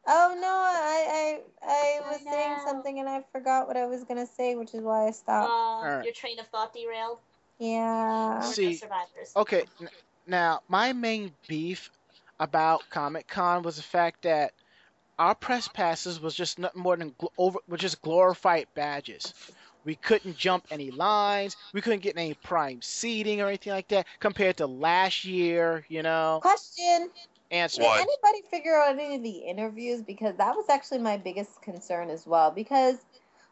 [0.07, 4.05] Oh no, I I I I was saying something and I forgot what I was
[4.05, 5.50] gonna say, which is why I stopped.
[5.50, 6.05] Uh, Alright.
[6.05, 7.18] Your train of thought derailed.
[7.59, 8.40] yeah.
[8.40, 9.32] See, survivors.
[9.36, 9.88] Okay, n-
[10.26, 11.90] now my main beef
[12.38, 14.52] about Comic Con was the fact that
[15.18, 19.32] our press passes was just nothing more than gl- over, were just glorified badges.
[19.84, 21.57] We couldn't jump any lines.
[21.72, 25.84] We couldn't get any prime seating or anything like that compared to last year.
[25.88, 27.11] You know, Question:
[27.51, 27.82] answer.
[27.82, 28.01] Did What?
[28.01, 30.03] anybody figure out any of the interviews?
[30.03, 32.51] Because that was actually my biggest concern as well.
[32.51, 32.99] Because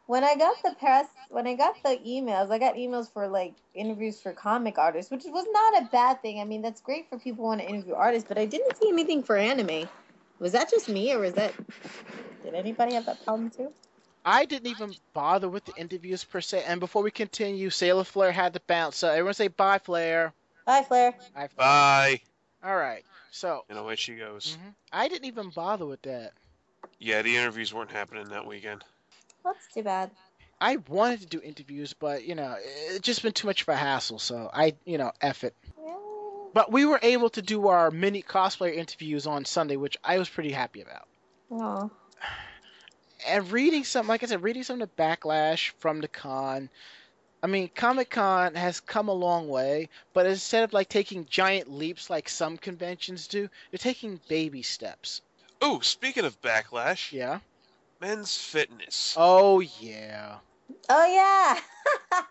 [0.05, 3.53] when I got the press, when I got the emails, I got emails for like
[3.73, 6.39] interviews for comic artists, which was not a bad thing.
[6.39, 8.89] I mean, that's great for people who want to interview artists, but I didn't see
[8.89, 9.87] anything for anime.
[10.39, 11.53] Was that just me, or was that?
[12.43, 13.71] Did anybody have that problem too?
[14.25, 16.63] I didn't even bother with the interviews per se.
[16.65, 18.97] And before we continue, Sailor Flair had to bounce.
[18.97, 20.33] So everyone say bye, Flair.
[20.65, 21.11] Bye, Flair.
[21.11, 21.47] Bye.
[21.47, 21.49] Flair.
[21.57, 22.21] Bye.
[22.63, 23.03] All right.
[23.33, 24.57] So And away she goes.
[24.61, 24.75] mhm.
[24.91, 26.33] I didn't even bother with that.
[26.99, 28.83] Yeah, the interviews weren't happening that weekend.
[29.43, 30.11] That's too bad.
[30.61, 33.75] I wanted to do interviews, but you know, it just been too much of a
[33.75, 34.19] hassle.
[34.19, 35.55] So I, you know, F it.
[35.83, 35.95] Yeah.
[36.53, 40.29] But we were able to do our mini cosplayer interviews on Sunday, which I was
[40.29, 41.07] pretty happy about.
[41.51, 41.89] Aw.
[43.25, 46.69] And reading some, like I said, reading some of the backlash from the con.
[47.43, 51.69] I mean, Comic Con has come a long way, but instead of like taking giant
[51.69, 55.21] leaps like some conventions do, they're taking baby steps.
[55.61, 57.39] Oh, speaking of backlash, Yeah.
[57.99, 59.15] men's fitness.
[59.17, 60.37] Oh yeah.
[60.87, 61.59] Oh
[62.09, 62.21] yeah.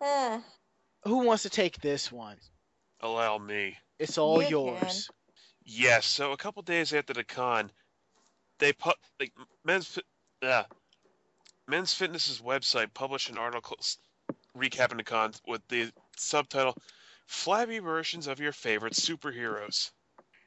[0.00, 0.38] Uh,
[1.04, 2.36] Who wants to take this one?
[3.00, 3.76] Allow me.
[3.98, 5.10] It's all You yours.
[5.64, 6.06] Yes.
[6.06, 7.72] So a couple days after the con,
[8.60, 9.32] they put like
[9.64, 10.04] men's Fit-
[10.42, 10.62] uh,
[11.66, 13.78] men's fitness's website published an article
[14.56, 16.76] recapping the con with the subtitle
[17.26, 19.90] "Flabby versions of your favorite superheroes."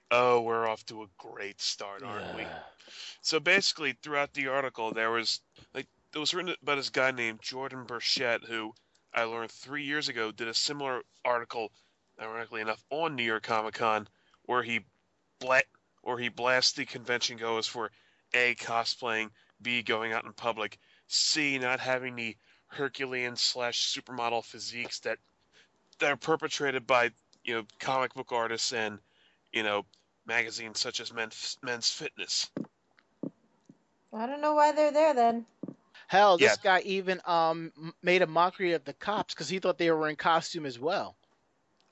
[0.10, 2.46] Oh, we're off to a great start, aren't we?
[3.22, 5.42] So basically, throughout the article, there was
[5.74, 8.74] like it was written about this guy named Jordan Burchett, who
[9.14, 11.72] I learned three years ago did a similar article,
[12.22, 14.08] ironically enough, on New York Comic Con,
[14.44, 14.86] where he
[15.40, 15.64] bla-
[16.04, 17.92] or he blasts the convention goers for
[18.34, 22.36] a cosplaying, b going out in public, c not having the
[22.68, 25.18] Herculean slash supermodel physiques that
[26.00, 27.12] that are perpetrated by
[27.44, 29.00] you know comic book artists and
[29.54, 29.86] you know
[30.26, 32.50] magazines such as Men's Men's Fitness.
[34.14, 35.46] I don't know why they're there then.
[36.08, 36.80] Hell, this Yeah.
[36.80, 40.16] guy even um made a mockery of the cops because he thought they were in
[40.16, 41.16] costume as well.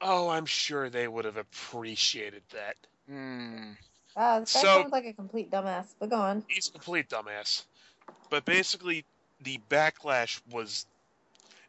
[0.01, 2.75] Oh, I'm sure they would have appreciated that.
[3.07, 3.73] Hmm.
[4.15, 5.93] Wow, this guy So- sounds like a complete dumbass.
[5.99, 6.43] But go on.
[6.47, 7.63] He's a complete dumbass.
[8.29, 9.05] But basically,
[9.41, 10.85] the backlash was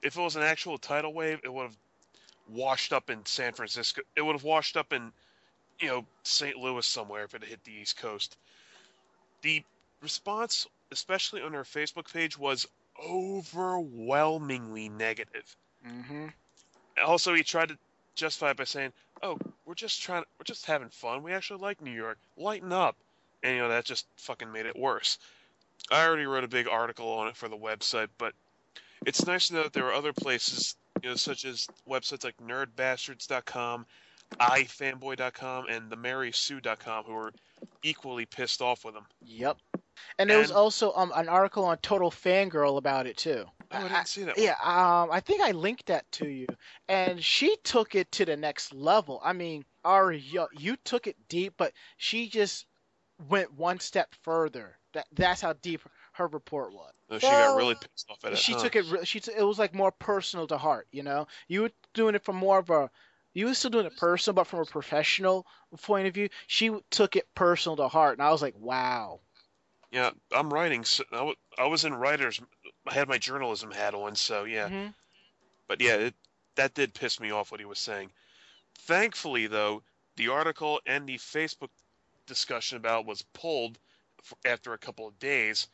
[0.03, 1.77] if it was an actual tidal wave, it would have
[2.49, 4.03] washed up in San Francisco.
[4.15, 5.13] It would have washed up in,
[5.81, 6.57] you know, St.
[6.57, 8.37] Louis somewhere if it had hit the East Coast.
[9.43, 9.65] The
[10.03, 12.67] response, especially on our Facebook page, was
[13.05, 15.57] overwhelmingly negative.
[15.87, 16.27] Mm-hmm.
[17.05, 17.79] Also, he tried to
[18.15, 18.93] justify it by saying,
[19.23, 21.23] "Oh, we're just trying, we're just having fun.
[21.23, 22.19] We actually like New York.
[22.37, 22.97] Lighten up."
[23.43, 25.19] And you know that just fucking made it worse.
[25.91, 28.35] I already wrote a big article on it for the website, but
[29.05, 32.37] it's nice to know that there are other places, you know, such as websites like
[32.39, 33.87] nerdbastards.com,
[34.41, 37.33] ifanboy.com, and themarysue.com who are
[37.83, 39.07] equally pissed off with them.
[39.24, 39.59] Yep.
[40.18, 43.45] And there was also um an article on Total Fangirl about it too.
[43.72, 44.39] Oh, I I- didn't see that.
[44.39, 46.47] Yeah, um, I think I linked that to you,
[46.89, 49.20] and she took it to the next level.
[49.24, 52.66] I mean, Ari, you, you took it deep, but she just
[53.29, 54.77] went one step further.
[54.97, 55.82] That that's how deep
[56.12, 56.80] her report was.
[56.80, 56.92] One.
[57.11, 58.38] Oh, she got really pissed off at it.
[58.38, 58.61] she huh?
[58.61, 59.07] took it.
[59.07, 60.88] She t- it was like more personal to heart.
[60.90, 62.90] You know, you were doing it from more of a.
[63.34, 65.47] You were still doing it personal, but from a professional
[65.82, 69.20] point of view, she took it personal to heart, and I was like, wow.
[69.90, 70.84] Yeah, I'm writing.
[70.84, 72.40] So I, w- I was in writers.
[72.88, 74.70] I had my journalism hat on, so yeah.
[74.70, 74.94] Mhm.
[75.68, 76.14] But yeah, it,
[76.55, 78.11] that did piss me off what he was saying.
[78.78, 79.82] Thankfully, though,
[80.16, 81.68] the article and the Facebook
[82.26, 83.80] discussion about it was pulled f-
[84.45, 85.68] after a couple of days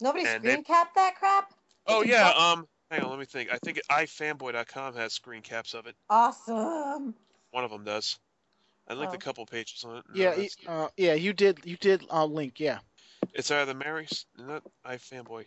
[0.00, 1.52] Nobody And screen capped that crap.
[1.86, 2.30] Oh It's yeah.
[2.30, 2.66] Um.
[2.90, 3.10] Hang on.
[3.10, 3.50] Let me think.
[3.52, 5.94] I think ifanboy.com has screen caps of it.
[6.10, 7.14] Awesome.
[7.52, 8.18] One of them does.
[8.88, 9.16] I linked Oh.
[9.16, 10.04] a couple pages on it.
[10.12, 11.60] No, Yeah, uh, yeah, you did.
[11.64, 12.58] You did uh, link.
[12.58, 12.78] Yeah.
[13.32, 15.44] It's either Mary, not iFanboy.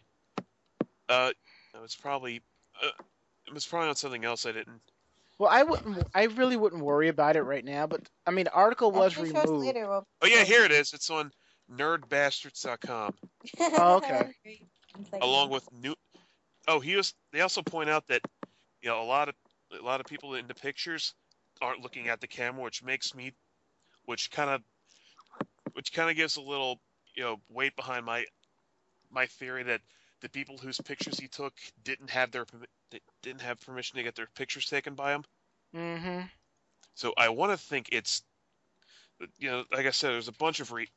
[1.09, 1.31] Uh,
[1.73, 2.41] no, it's probably.
[2.81, 2.89] Uh,
[3.47, 4.79] it was probably on something else I didn't.
[5.37, 6.07] Well, I wouldn't.
[6.15, 7.87] I really wouldn't worry about it right now.
[7.87, 9.65] But I mean, the article was Actually, show us removed.
[9.65, 10.93] later, we'll- Oh yeah, here it is.
[10.93, 11.31] It's on
[11.71, 13.13] nerdbastards.com
[13.59, 14.31] Oh, okay.
[15.21, 15.95] Along with new.
[16.67, 17.13] Oh, he was.
[17.31, 18.21] They also point out that
[18.81, 19.35] you know a lot of
[19.77, 21.13] a lot of people in the pictures
[21.61, 23.33] aren't looking at the camera, which makes me,
[24.05, 24.61] which kind of,
[25.73, 26.79] which kind of gives a little
[27.13, 28.25] you know weight behind my
[29.11, 29.81] my theory that
[30.21, 31.53] the people whose pictures he took
[31.83, 35.23] didn't have their permi- they didn't have permission to get their pictures taken by him.
[35.75, 36.21] Mm-hmm.
[36.95, 38.23] So I want to think it's,
[39.37, 40.87] you know, like I said, there's a bunch of re-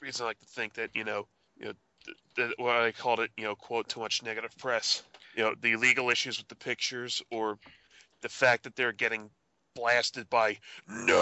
[0.00, 1.26] reasons I like to think that you know,
[1.56, 1.72] you know,
[2.04, 5.02] th- that what I called it, you know, quote too much negative press.
[5.36, 7.58] You know, the legal issues with the pictures, or
[8.22, 9.30] the fact that they're getting
[9.74, 11.20] blasted by nerds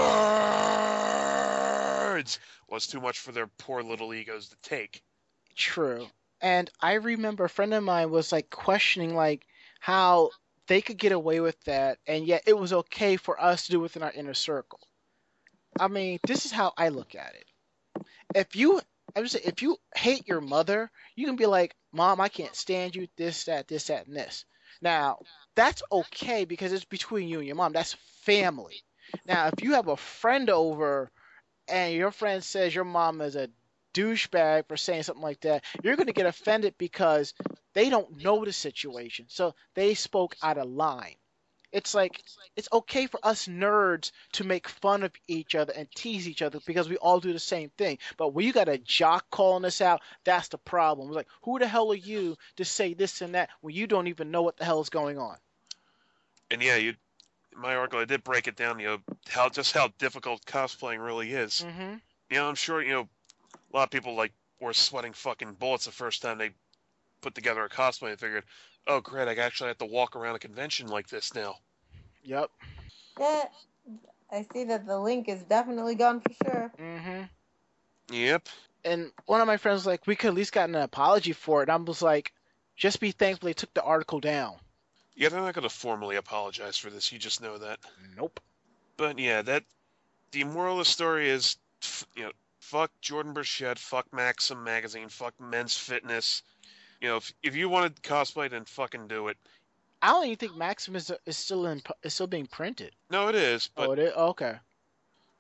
[2.69, 5.03] was too much for their poor little egos to take.
[5.57, 6.07] True.
[6.41, 9.47] And I remember a friend of mine was like questioning like
[9.81, 10.31] how
[10.67, 13.81] they could get away with that and yet it was okay for us to do
[13.81, 14.81] within our inner circle.
[15.79, 17.47] I mean, this is how I look at it.
[18.35, 18.81] If you
[19.15, 22.55] I would say if you hate your mother, you can be like, Mom, I can't
[22.57, 24.45] stand you, this, that, this, that, and this.
[24.81, 25.19] Now,
[25.55, 27.73] that's okay because it's between you and your mom.
[27.73, 28.83] That's family.
[29.27, 31.11] Now, if you have a friend over
[31.69, 33.51] and your friend says your mom is a
[33.95, 37.35] douchebag for saying something like that, you're going to get offended because
[37.75, 39.27] they don't know the situation.
[39.29, 41.17] So they spoke out of line.
[41.73, 42.23] It's like
[42.55, 46.61] it's okay for us nerds to make fun of each other and tease each other
[46.67, 47.99] because we all do the same thing.
[48.19, 51.09] But when you got a jock calling us out, that's the problem.
[51.09, 54.07] It's like, who the hell are you to say this and that when you don't
[54.07, 55.37] even know what the hell is going on?
[56.51, 56.95] And yeah, you,
[57.57, 58.79] my article, I did break it down.
[58.79, 58.99] You know,
[59.29, 61.65] how just how difficult cosplaying really is.
[61.67, 61.95] Mm-hmm.
[62.31, 63.09] you know, I'm sure, you know,
[63.73, 66.51] a lot of people like were sweating fucking bullets the first time they
[67.23, 68.45] put together a cosplay and figured,
[68.87, 71.57] oh great, I actually have to walk around a convention like this now.
[72.25, 72.51] Yep.
[73.19, 73.45] Yeah,
[74.31, 76.73] I see that the link is definitely gone for sure.
[76.81, 77.23] Mm-hmm.
[78.15, 78.49] Yep.
[78.85, 81.61] and one of my friends was like, we could at least gotten an apology for
[81.63, 81.69] it.
[81.69, 82.33] And I was like,
[82.77, 84.57] just be thankful they took the article down.
[85.15, 87.13] Yeah, they're not going to formally apologize for this.
[87.13, 87.79] You just know that.
[88.17, 88.41] Nope.
[88.97, 89.65] But yeah, that
[90.33, 91.57] the moral of the story is,
[92.17, 96.43] you know, fuck Jordan Burchett, fuck Maxim magazine, fuck Men's Fitness.
[97.03, 99.37] You know, if if you wanted cosplay, then fucking do it.
[100.03, 102.93] I don't even think Maxim is, is still in is still being printed.
[103.11, 104.13] No, it is, but oh, it is.
[104.13, 104.55] Okay,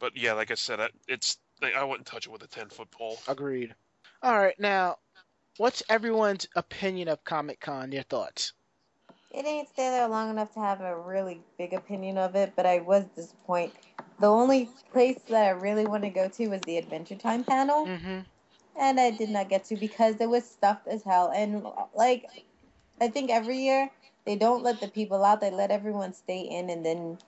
[0.00, 2.68] but yeah, like I said, I, it's like, I wouldn't touch it with a ten
[2.68, 3.16] foot pole.
[3.28, 3.76] agreed.
[4.24, 4.98] All right, now,
[5.58, 7.92] what's everyone's opinion of Comic Con?
[7.92, 8.54] Your thoughts?
[9.30, 12.66] It didn't stay there long enough to have a really big opinion of it, but
[12.66, 13.78] I was disappointed.
[14.18, 17.86] The only place that I really want to go to was the Adventure Time panel,
[17.86, 18.18] Mm-hmm.
[18.78, 21.30] And I did not get to because it was stuffed as hell.
[21.34, 22.26] And like,
[23.00, 23.90] I think every year
[24.24, 27.18] they don't let the people out; they let everyone stay in and then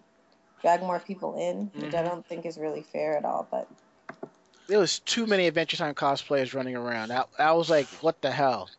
[0.63, 2.07] drag more people in, which I Mhm.
[2.07, 3.47] don't think is really fair at all.
[3.51, 3.69] But
[4.67, 7.13] There was too many Adventure Time cosplayers running around.
[7.13, 8.71] I, I was like, what the hell?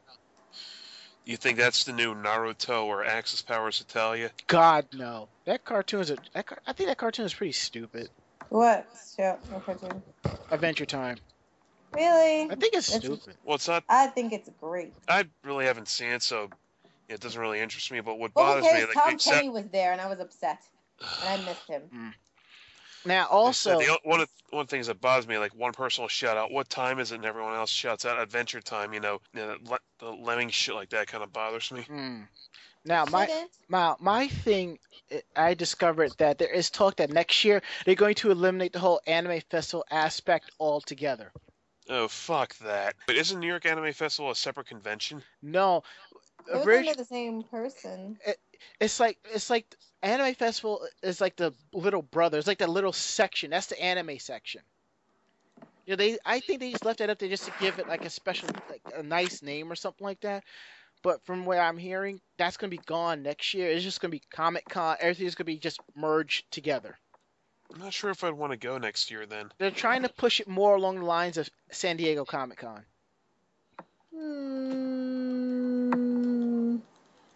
[1.25, 4.31] You think that's the new Naruto or Axis Powers Hetalia?
[4.47, 5.29] God no.
[5.45, 6.17] That cartoon is a.
[6.33, 8.09] That, I think that cartoon is pretty stupid.
[8.49, 8.87] what
[9.19, 10.01] Yeah, What cartoon?
[10.51, 11.17] Adventure Time.
[11.95, 12.43] Really?
[12.51, 13.35] I think it's It's- stupid.
[13.43, 13.83] Well, it's not.
[13.89, 14.93] I think it's great.
[15.07, 16.49] I really haven't seen it, so
[17.09, 17.99] it doesn't really interest me.
[18.01, 18.87] But what Well, bothers me, cares?
[18.87, 20.59] like Tom they said, Kenny was there, and I was upset,
[20.99, 22.13] and I missed him.
[23.07, 26.01] Now also, the, one of one of the things that bothers me, like one person
[26.01, 28.99] will shout out, "What time is it?" and everyone else shouts out "Adventure Time." You
[28.99, 31.83] know, you know le- the lemming shit like that kind of bothers me.
[31.83, 32.21] hmm.
[32.83, 34.79] now my my my thing,
[35.35, 38.99] I discovered that there is talk that next year they're going to eliminate the whole
[39.05, 41.31] anime festival aspect altogether.
[41.89, 42.95] Oh fuck that!
[43.07, 45.23] But isn't New York Anime Festival a separate convention?
[45.41, 45.83] No,
[46.49, 48.17] It was orig- under the same person.
[48.79, 49.65] it's like it's like
[50.01, 52.37] anime festival is like the little brother.
[52.37, 53.51] It's like the little section.
[53.51, 54.61] That's the anime section.
[55.85, 57.87] You know, they I think they just left that up there just to give it
[57.87, 60.43] like a special, like a nice name or something like that.
[61.03, 63.69] But from what I'm hearing, that's gonna be gone next year.
[63.69, 64.97] It's just gonna be Comic Con.
[64.99, 66.97] Everything's gonna be just merged together.
[67.73, 69.51] I'm not sure if I'd want to go next year then.
[69.57, 72.85] They're trying to push it more along the lines of San Diego Comic Con.
[74.15, 76.77] Hmm.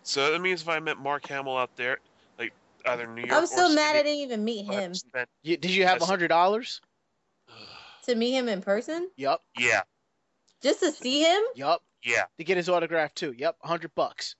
[0.03, 1.99] So that means if I met Mark Hamill out there,
[2.39, 2.53] like
[2.85, 4.93] either New York I'm or so mad I didn't even meet him.
[5.43, 6.81] You, did you have a hundred dollars?
[8.05, 9.07] To meet him in person?
[9.17, 9.81] Yup, Yeah,
[10.63, 11.43] Just to see him?
[11.53, 11.83] yup.
[12.01, 12.23] Yeah.
[12.39, 13.35] to get his autograph too.
[13.37, 14.35] Yep, hundred bucks.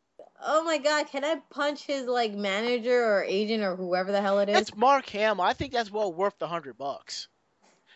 [0.46, 4.40] Oh my god, can I punch his like manager or agent or whoever the hell
[4.40, 4.56] it is?
[4.56, 5.44] That's Mark Hamill.
[5.44, 7.28] I think that's well worth the hundred bucks.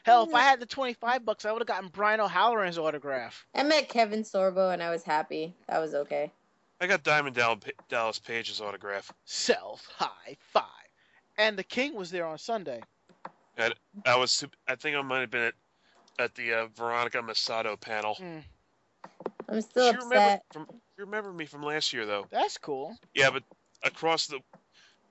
[0.04, 3.46] Hell, if I had the twenty-five bucks, I would have gotten Brian O'Halloran's autograph.
[3.56, 5.54] I met Kevin Sorbo and I was happy.
[5.70, 6.32] That was okay.
[6.82, 7.39] I got Diamond
[7.88, 9.14] Dallas Page's autograph.
[9.24, 10.66] Self high five.
[11.38, 12.82] And the King was there on Sunday.
[13.58, 15.54] I was, I think I might have been at,
[16.20, 18.18] at the uh, Veronica Masato panel.
[18.20, 18.44] Mm,
[19.48, 20.44] I'm still you upset.
[20.52, 22.28] from you remember me from last year though?
[22.32, 22.95] that's cool.
[23.14, 23.43] Yeah, but
[23.84, 24.39] across the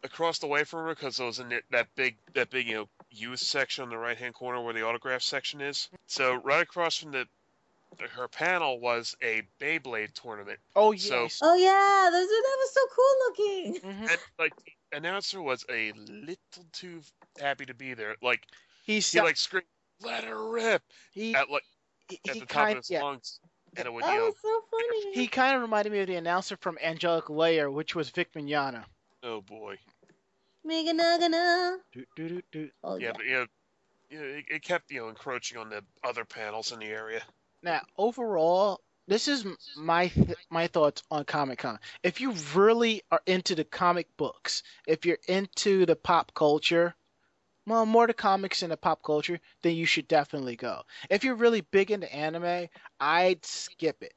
[0.05, 2.89] across the way from her because it was in that big that big you know
[3.11, 5.89] youth section on the right hand corner where the autograph section is.
[6.07, 7.27] So right across from the
[8.17, 10.59] her panel was a Beyblade tournament.
[10.75, 11.39] Oh So- yes.
[11.43, 13.81] Oh yeah, those that was so cool looking.
[13.83, 14.11] Mhm.
[14.11, 17.03] And like the announcer was a little too
[17.39, 18.17] happy to be there.
[18.23, 18.47] Like
[18.85, 19.67] he, he like screamed,
[20.01, 20.83] "Let her rip!"
[21.13, 21.65] he at like
[22.09, 23.39] he, at he the top kind of his yeah lungs,
[23.77, 25.13] and it would That you know, was so funny.
[25.15, 28.85] he kind of reminded me of the announcer from Angelic Layer, which was Vic Mignogna.
[29.23, 29.77] oh boy,
[30.65, 31.77] Mega Nagana.
[31.93, 32.71] Do, do, do, do.
[32.85, 33.13] Oh yeah, yeah.
[33.17, 33.45] but yeah.
[34.11, 37.23] You know, it, it kept you know encroaching on the other panels in the area.
[37.63, 39.47] Now, overall, this is
[39.77, 41.79] my th- my thoughts on Comic Con.
[42.03, 46.95] If you really are into the comic books, if you're into the pop culture,
[47.67, 50.83] well, more to comics and to pop culture, then you should definitely go.
[51.11, 52.69] If you're really big into anime,
[53.01, 54.15] I'd skip it.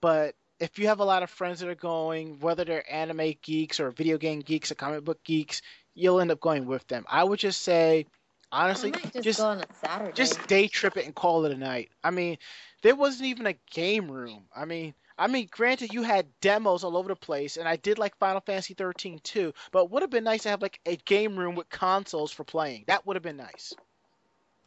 [0.00, 3.80] But if you have a lot of friends that are going, whether they're anime geeks
[3.80, 5.62] or video game geeks or comic book geeks,
[5.94, 7.04] you'll end up going with them.
[7.08, 8.06] I would just say,
[8.50, 10.12] honestly, just, just go on a Saturday.
[10.12, 11.90] just day trip it and call it a night.
[12.04, 12.36] I mean,
[12.82, 14.46] there wasn't even a game room.
[14.54, 17.98] I mean, I mean, granted, you had demos all over the place, and I did
[17.98, 19.52] like Final Fantasy 13 too.
[19.70, 22.44] But it would have been nice to have like a game room with consoles for
[22.44, 22.84] playing.
[22.86, 23.72] That would have been nice.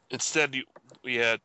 [0.10, 0.64] Instead, you,
[1.04, 1.42] we had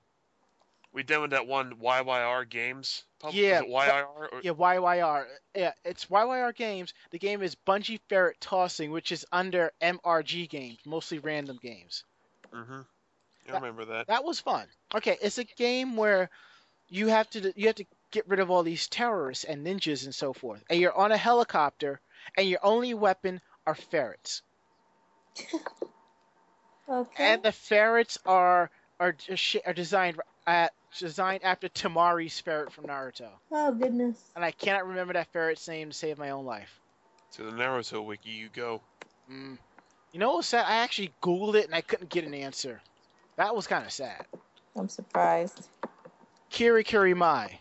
[0.92, 3.04] we demoed that one YYR Games.
[3.20, 4.04] pub- Yeah, YYR.
[4.04, 5.26] Or, Yeah, YYR.
[5.54, 6.92] Yeah, it's YYR Games.
[7.10, 12.04] The game is Bungie Ferret Tossing, which is under MRG Games, mostly random games.
[12.52, 12.80] hmm
[13.48, 14.06] I remember that.
[14.06, 14.66] That was fun.
[14.94, 16.30] Okay, it's a game where
[16.90, 20.14] you have to you have to get rid of all these terrorists and ninjas and
[20.14, 20.62] so forth.
[20.68, 22.00] And you're on a helicopter,
[22.36, 24.42] and your only weapon are ferrets.
[26.88, 27.24] okay.
[27.32, 29.16] And the ferrets are are
[29.66, 33.28] are designed at designed after Temari's ferret from Naruto.
[33.52, 34.16] oh goodness.
[34.34, 36.80] And I cannot remember that ferret's name to save my own life.
[37.34, 38.80] To the Naruto wiki you go.
[39.30, 39.56] Mm.
[40.12, 40.64] You know what's sad?
[40.66, 42.80] I actually googled it and I couldn't get an answer.
[43.36, 44.26] That was kind of sad.
[44.76, 45.68] I'm surprised.
[46.50, 47.58] Kiri Kiri Mai,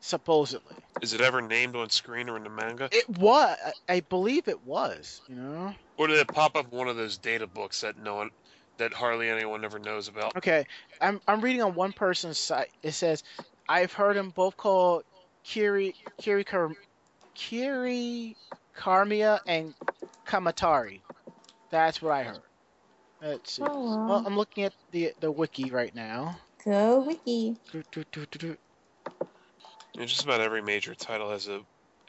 [0.00, 0.76] supposedly.
[1.00, 2.88] Is it ever named on screen or in the manga?
[2.92, 3.56] It was.
[3.88, 5.20] I believe it was.
[5.28, 5.74] You know.
[5.96, 8.30] Or did it pop up in one of those data books that no one,
[8.78, 10.36] that hardly anyone ever knows about?
[10.36, 10.66] Okay,
[11.00, 12.70] I'm I'm reading on one person's site.
[12.82, 13.24] It says,
[13.68, 15.04] I've heard them both called
[15.44, 16.72] Kiri Kiri Kar,
[17.34, 18.36] Kiri
[18.76, 19.74] Karmia and
[20.26, 21.00] Kamatari.
[21.70, 22.40] That's what I heard.
[23.22, 23.62] Let's see.
[23.62, 24.24] Oh, Well, well.
[24.26, 26.38] I'm looking at the the wiki right now.
[26.66, 27.56] Go wiki.
[27.70, 28.56] Do, do, do,
[29.96, 31.62] know, just about every major title has a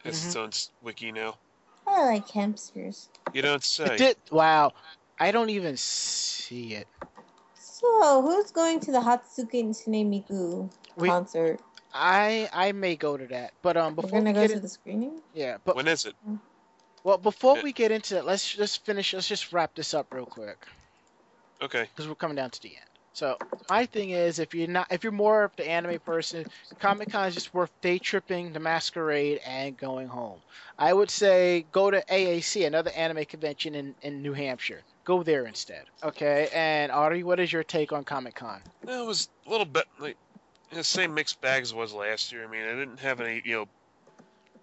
[0.04, 0.40] has its Mhm.
[0.40, 0.52] own
[0.82, 1.38] wiki now.
[1.86, 3.10] I like hamsters.
[3.34, 3.86] You don't say.
[3.86, 4.18] It did.
[4.32, 4.74] Wow,
[5.20, 6.88] I don't even see it.
[7.54, 11.60] So, who's going to the Hatsuki Tsune Miku concert?
[11.94, 14.56] I I may go to that, but um We're before we gonna go get to
[14.56, 15.22] in, the screening.
[15.34, 16.16] yeah, but When is it?
[17.04, 17.62] well before Yeah.
[17.62, 19.14] we get into that, let's just finish.
[19.14, 20.66] Let's just wrap this up real quick.
[21.62, 21.84] Okay.
[21.84, 22.87] because we're coming down to the end.
[23.18, 23.36] So
[23.68, 26.46] my thing is, if you're not, if you're more of the anime person,
[26.78, 30.38] Comic Con is just worth day tripping the masquerade and going home.
[30.78, 34.84] I would say go to AAC, another anime convention in, in New Hampshire.
[35.04, 35.86] Go there instead.
[36.04, 36.50] Okay.
[36.54, 38.62] And Ari, what is your take on Comic Con?
[38.84, 40.18] It was a little bit like
[40.72, 42.44] the same mixed bag as was last year.
[42.44, 43.66] I mean, I didn't have any, you know,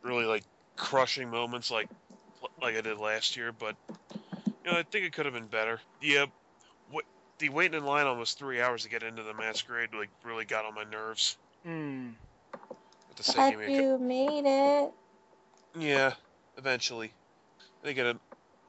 [0.03, 0.45] really like
[0.77, 1.89] crushing moments like
[2.63, 3.75] like I did last year, but
[4.65, 5.81] you know, I think it could have been better.
[6.01, 6.27] Yeah,
[7.39, 10.65] the waiting in line almost three hours to get into the masquerade like really got
[10.65, 11.37] on my nerves.
[11.65, 12.11] Hmm.
[13.11, 14.93] At the sake But of me, you made it.
[15.79, 16.15] yeah,
[16.57, 17.13] eventually.
[17.83, 18.19] I think I got a,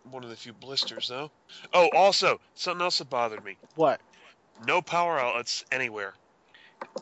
[0.09, 1.31] one of the few blisters though.
[1.73, 4.01] Oh, also something else that bothered me: What
[4.65, 6.13] no power outlets anywhere.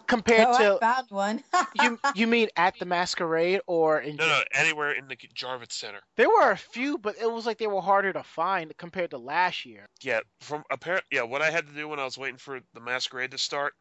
[0.08, 1.44] Compared oh, to I found one.
[1.82, 2.00] you?
[2.16, 4.16] You mean at the masquerade or in?
[4.16, 6.00] No, no, anywhere in the Javits Center.
[6.18, 9.18] There were a few, but it was like they were harder to find compared to
[9.18, 9.88] last year.
[10.02, 11.06] Yeah, from apparent.
[11.12, 13.74] Yeah, what I had to do when I was waiting for the masquerade to start,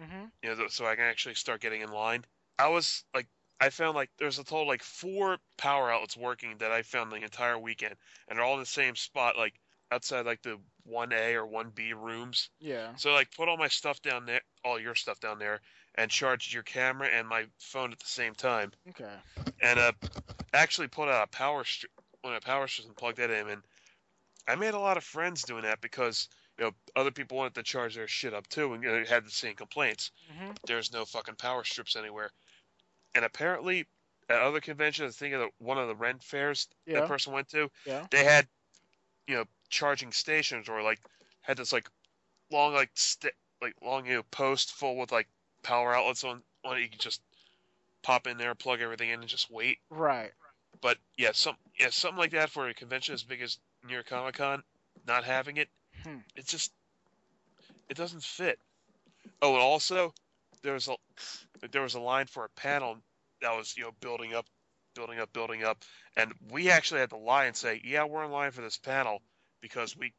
[0.00, 0.26] Mm-hmm.
[0.42, 2.24] you know, so I can actually start getting in line.
[2.58, 3.26] I was like,
[3.60, 7.16] I found like there's a total like four power outlets working that I found the
[7.16, 7.96] entire weekend,
[8.28, 9.54] and they're all in the same spot, like
[9.90, 12.50] outside like the one A or one B rooms.
[12.60, 12.94] Yeah.
[12.96, 15.60] So like, put all my stuff down there, all your stuff down there,
[15.94, 18.72] and charged your camera and my phone at the same time.
[18.90, 19.14] Okay.
[19.60, 19.92] and uh,
[20.52, 23.48] actually pulled out a power strip when a power strip and plugged that in.
[23.48, 23.62] And
[24.46, 26.28] I made a lot of friends doing that because
[26.58, 29.24] you know other people wanted to charge their shit up too and you know, had
[29.24, 30.10] the same complaints.
[30.30, 32.30] hmm There's no fucking power strips anywhere,
[33.14, 33.86] and apparently
[34.28, 37.00] at other conventions, I think of the, one of the rent fairs Yeah.
[37.00, 38.06] that person went to, Yeah.
[38.10, 38.46] they had
[39.26, 41.00] you know charging stations or like
[41.42, 41.88] had this like
[42.50, 45.28] long like st- like long you know post full with like
[45.62, 46.82] power outlets on on it.
[46.82, 47.20] You could just
[48.02, 49.78] pop in there, plug everything in, and just wait.
[49.90, 50.30] Right.
[50.80, 54.06] But yeah, some yeah, something like that for a convention as big as New York
[54.06, 54.62] Comic Con,
[55.06, 55.68] not having it,
[56.04, 56.18] Hmm.
[56.36, 56.72] it just
[57.88, 58.58] it doesn't fit.
[59.42, 60.12] Oh, and also
[60.62, 60.96] there was a
[61.72, 62.98] there was a line for a panel
[63.42, 64.46] that was you know building up,
[64.94, 65.78] building up, building up,
[66.16, 69.20] and we actually had to lie and say, yeah, we're in line for this panel
[69.60, 70.12] because we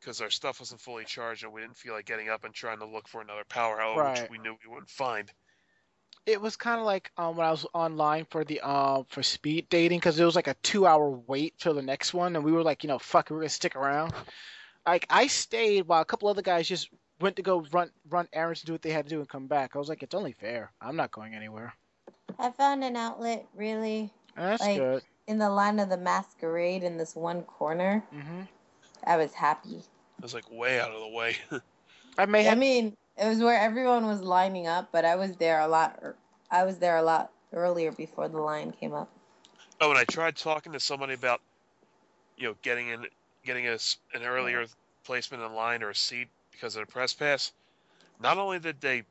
[0.00, 2.78] because our stuff wasn't fully charged and we didn't feel like getting up and trying
[2.80, 4.20] to look for another power outlet, Right.
[4.22, 5.30] which we knew we wouldn't find.
[6.26, 9.68] It was kind of like um when I was online for the um for speed
[9.70, 12.52] dating because it was like a two hour wait till the next one and we
[12.52, 14.12] were like you know fuck we're gonna stick around.
[14.86, 16.88] Like I stayed while a couple other guys just
[17.20, 19.46] went to go run run errands and do what they had to do and come
[19.46, 19.74] back.
[19.74, 20.72] I was like it's only fair.
[20.80, 21.74] I'm not going anywhere.
[22.38, 25.02] I found an outlet really that's Like- good.
[25.26, 28.02] in the line of the masquerade in this one corner.
[28.10, 28.42] hmm
[29.04, 29.76] I was happy.
[29.76, 31.36] It was like way out of the way.
[32.18, 35.60] I may I mean, it was where everyone was lining up, but I was there
[35.60, 35.98] a lot.
[36.02, 36.16] ear-
[36.50, 39.10] I was there a lot earlier before the line came up.
[39.80, 41.40] Oh, and I tried talking to somebody about,
[42.36, 43.06] you know, getting in,
[43.44, 44.66] getting us an earlier
[45.04, 47.52] placement in line or a seat because of the press pass.
[48.20, 49.02] Not only did they,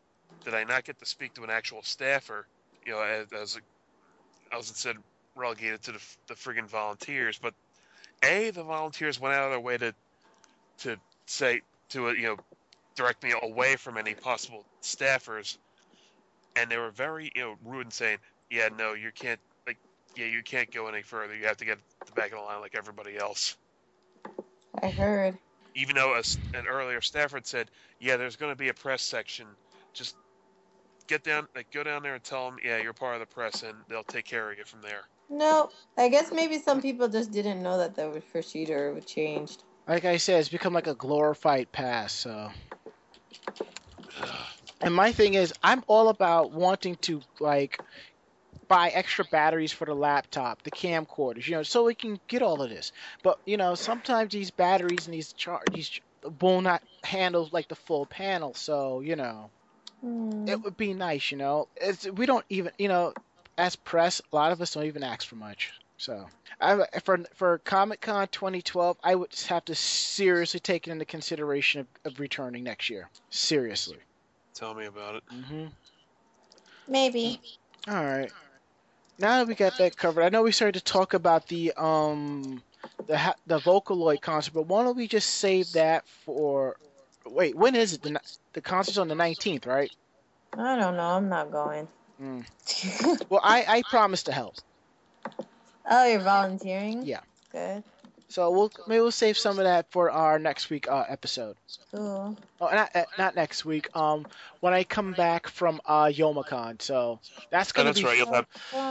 [0.46, 2.48] did I not get to speak to an actual staffer,
[2.86, 3.60] you know, as, as a,
[4.54, 4.98] I was instead
[5.36, 7.54] relegated to the, the friggin' volunteers, but
[8.24, 9.94] a the volunteers went out of their way to,
[10.80, 12.38] to say to uh, you know,
[12.96, 15.58] direct me away from any possible staffers,
[16.56, 18.18] and they were very you know rude and saying,
[18.50, 19.78] yeah, no, you can't like
[20.16, 21.36] yeah, you can't go any further.
[21.36, 23.56] You have to get the back of the line like everybody else.
[24.82, 25.38] I heard.
[25.74, 26.24] Even though a
[26.58, 29.48] an earlier staffer had said, yeah, there's going to be a press section.
[29.94, 30.16] Just
[31.08, 33.64] get down, like go down there and tell them, yeah, you're part of the press,
[33.64, 35.02] and they'll take care of you from there.
[35.32, 39.64] No, I guess maybe some people just didn't know that the procedure changed.
[39.88, 42.14] like I said, it's become like a glorified pass.
[42.14, 42.52] So,
[44.82, 47.82] and my thing is, I'm all about wanting to like
[48.68, 52.62] buy extra batteries for the laptop, the camcorders, you know, so we can get all
[52.62, 52.92] of this.
[53.24, 56.02] But you know, sometimes these batteries and these char- these ch-
[56.42, 58.54] will not handle like the full panel.
[58.54, 59.52] So you know,
[60.02, 60.46] Hmm.
[60.46, 61.68] it would be nice, you know.
[61.76, 63.14] It's, we don't even, you know,
[63.62, 65.72] as press, a lot of us don't even ask for much.
[65.98, 66.28] So,
[66.60, 71.82] I, for for Comic Con 2012, I would have to seriously take it into consideration
[71.82, 73.08] of, of returning next year.
[73.30, 74.00] Seriously.
[74.56, 75.24] Tell me about it.
[75.32, 75.66] Mm-hmm.
[76.88, 77.40] Maybe.
[77.88, 78.32] All right.
[79.20, 82.64] Now that we got that covered, I know we started to talk about the um
[83.06, 86.78] the the Vocaloid concert, but why don't we just save that for?
[87.28, 88.02] Wait, when is it?
[88.02, 88.20] The
[88.54, 89.92] the concert's on the 19th, right?
[90.54, 91.04] I don't know.
[91.04, 91.88] I'm not going.
[92.22, 92.46] Mm.
[93.30, 94.56] Well, I I promise to help.
[95.90, 97.06] oh, you're volunteering?
[97.06, 97.22] Yeah.
[97.52, 97.84] Good.
[98.30, 101.58] So we'll maybe we'll save some of that for our next week uh, episode.
[101.92, 102.38] Cool.
[102.62, 103.96] Oh, not uh, not next week.
[103.96, 104.26] Um,
[104.62, 107.20] when I come back from uh Youmacon, so
[107.50, 108.06] that's Oh, gonna that's be.
[108.06, 108.18] right.
[108.18, 108.48] You'll have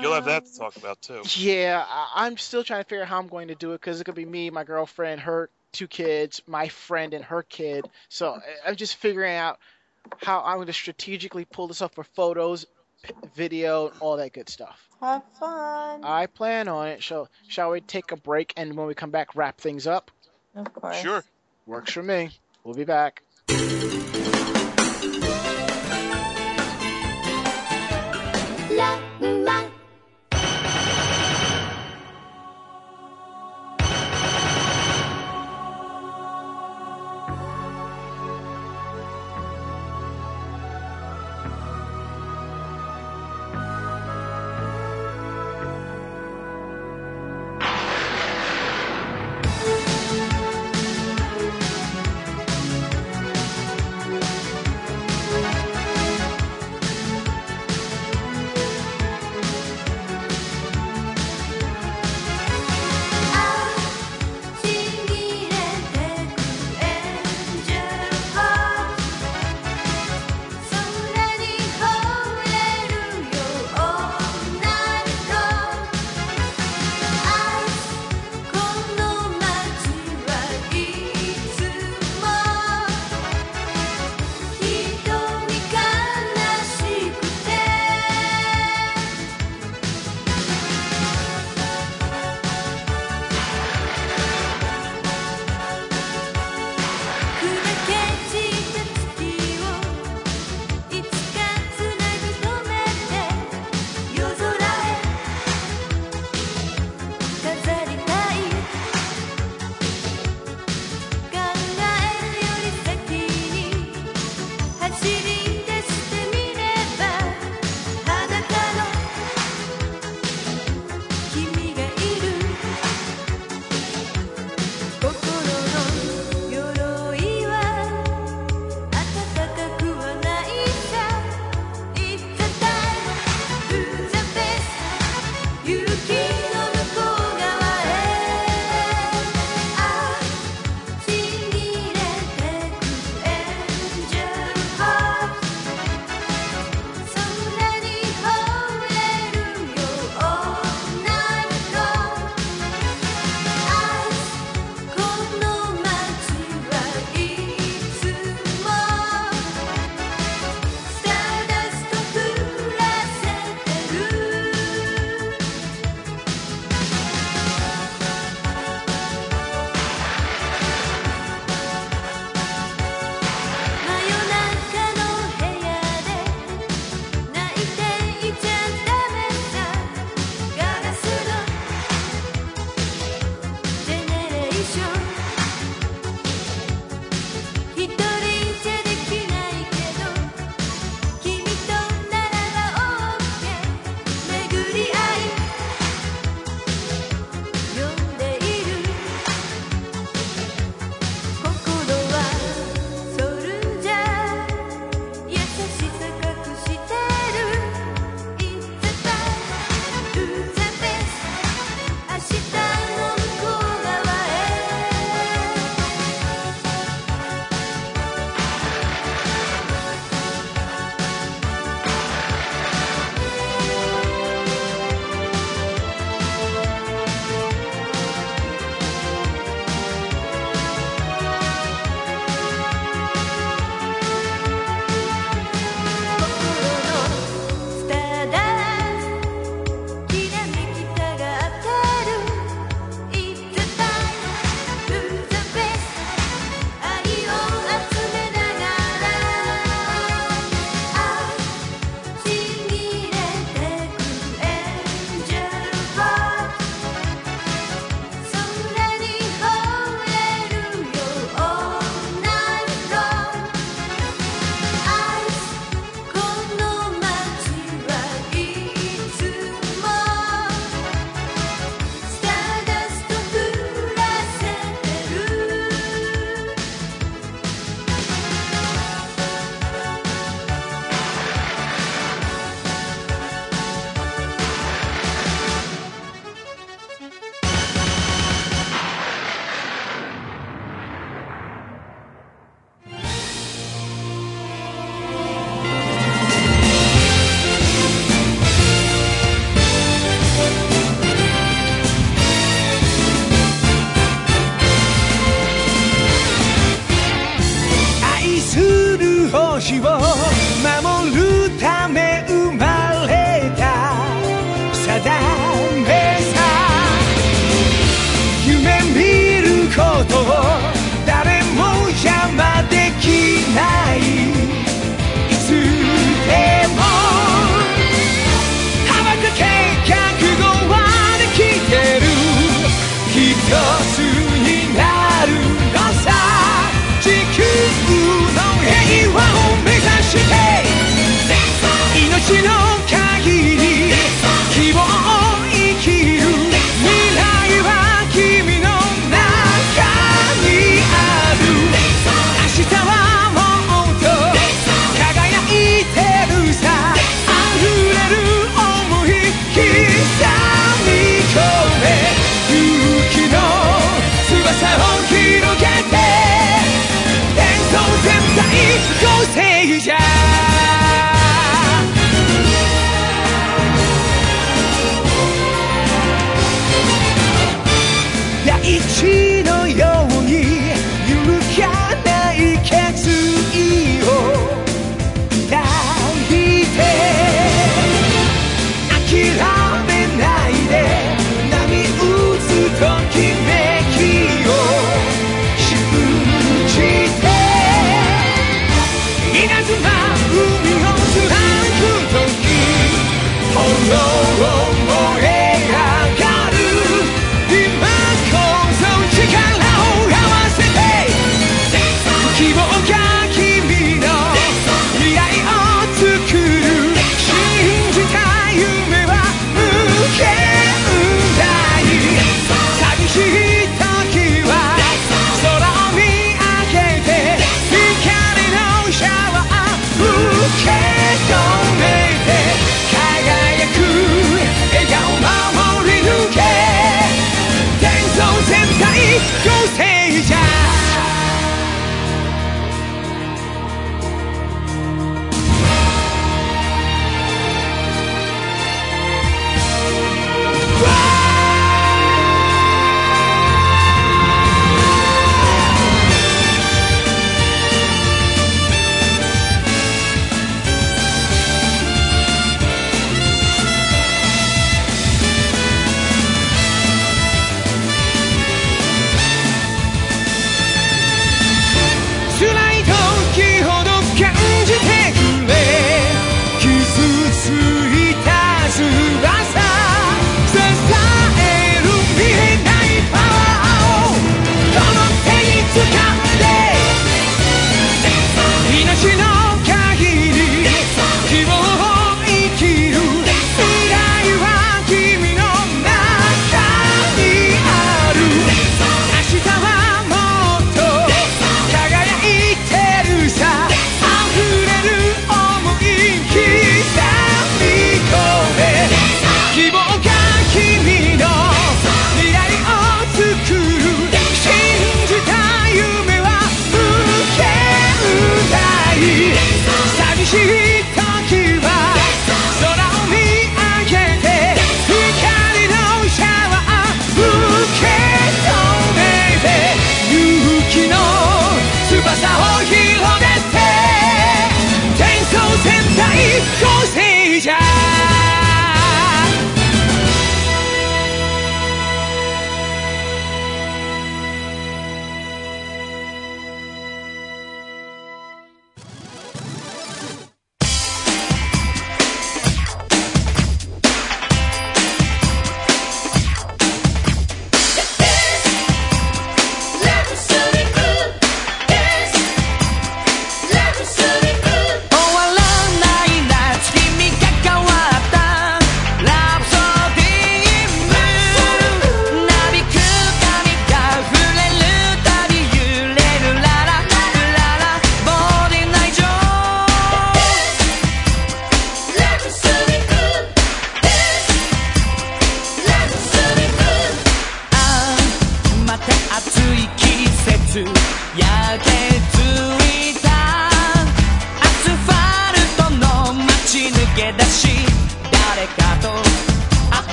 [0.00, 1.22] you'll have that to talk about too.
[1.36, 4.00] Yeah, I, I'm still trying to figure out how I'm going to do it because
[4.00, 7.88] it's gonna be me, my girlfriend, her two kids, my friend, and her kid.
[8.08, 9.58] So I- I'm just figuring out
[10.18, 12.70] how I'm going to strategically pull this off for photos, p-
[13.34, 14.88] video, all that good stuff.
[15.00, 16.02] Have fun.
[16.04, 17.02] I plan on it.
[17.02, 20.10] Shall shall we take a break and when we come back, wrap things up?
[20.54, 21.00] of course.
[21.00, 21.24] Sure.
[21.66, 22.30] Works for me.
[22.62, 24.73] We'll be back.「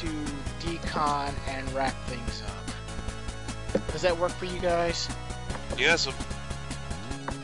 [0.00, 0.06] to
[0.60, 3.82] decon and wrap things up.
[3.92, 5.08] Does that work for you guys?
[5.78, 6.06] Yes.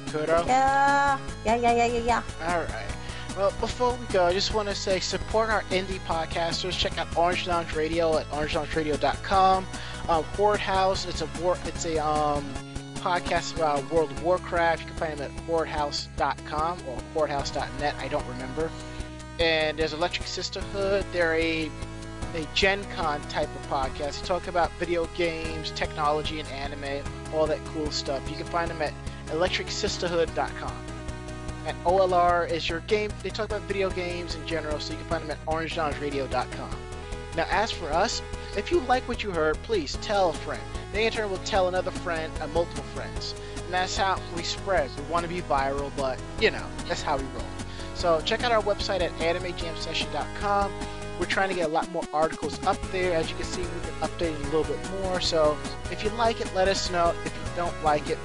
[0.07, 0.47] Kudo?
[0.47, 1.19] Yeah.
[1.45, 2.23] Yeah, yeah, yeah, yeah, yeah.
[2.43, 2.93] All right.
[3.37, 6.73] Well, before we go, I just want to say support our indie podcasters.
[6.79, 9.65] Check out Orange Lounge Radio at orangeloungeradio.com.
[9.65, 9.71] Um,
[10.09, 12.45] uh, Horde House, it's a war, it's a um,
[12.97, 14.83] podcast about World of Warcraft.
[14.83, 17.95] You can find them at hordehouse.com or hordehouse.net.
[17.99, 18.71] I don't remember.
[19.41, 21.07] And there's Electric Sisterhood.
[21.13, 21.71] They're a
[22.35, 24.21] a Gen Con type of podcast.
[24.21, 27.05] We talk about video games, technology, and anime,
[27.35, 28.23] all that cool stuff.
[28.31, 28.93] You can find them at
[29.27, 30.87] electricsisterhood.com.
[31.67, 33.11] And OLR is your game.
[33.23, 36.77] They talk about video games in general, so you can find them at orangeloungeradio.com.
[37.37, 38.21] Now, as for us,
[38.57, 40.63] if you like what you heard, please tell a friend.
[40.93, 43.35] They in turn will tell another friend and multiple friends.
[43.57, 44.91] And that's how we spread.
[44.97, 47.45] We want to be viral, but you know, that's how we roll.
[47.95, 50.73] So check out our website at animejamsession.com
[51.19, 53.15] we're trying to get a lot more articles up there.
[53.15, 55.21] As you can see, we've been updating a little bit more.
[55.21, 55.57] So
[55.91, 57.15] if you like it, let us know.
[57.25, 58.19] If you don't like it,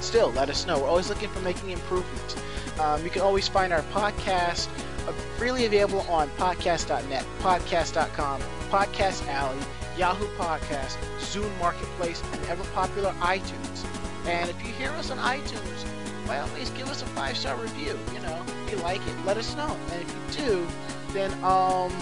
[0.00, 0.78] still let us know.
[0.78, 2.36] We're always looking for making improvements.
[2.80, 4.68] Um, you can always find our podcast
[5.06, 8.40] uh, freely available on podcast.net, podcast.com,
[8.70, 9.58] Podcast Alley,
[9.96, 13.84] Yahoo Podcast, Zune Marketplace, and ever popular iTunes.
[14.26, 15.84] And if you hear us on iTunes,
[16.26, 17.98] by all means give us a five star review.
[18.14, 19.76] You know, if you like it, let us know.
[19.92, 20.68] And if you do,
[21.12, 21.92] then um,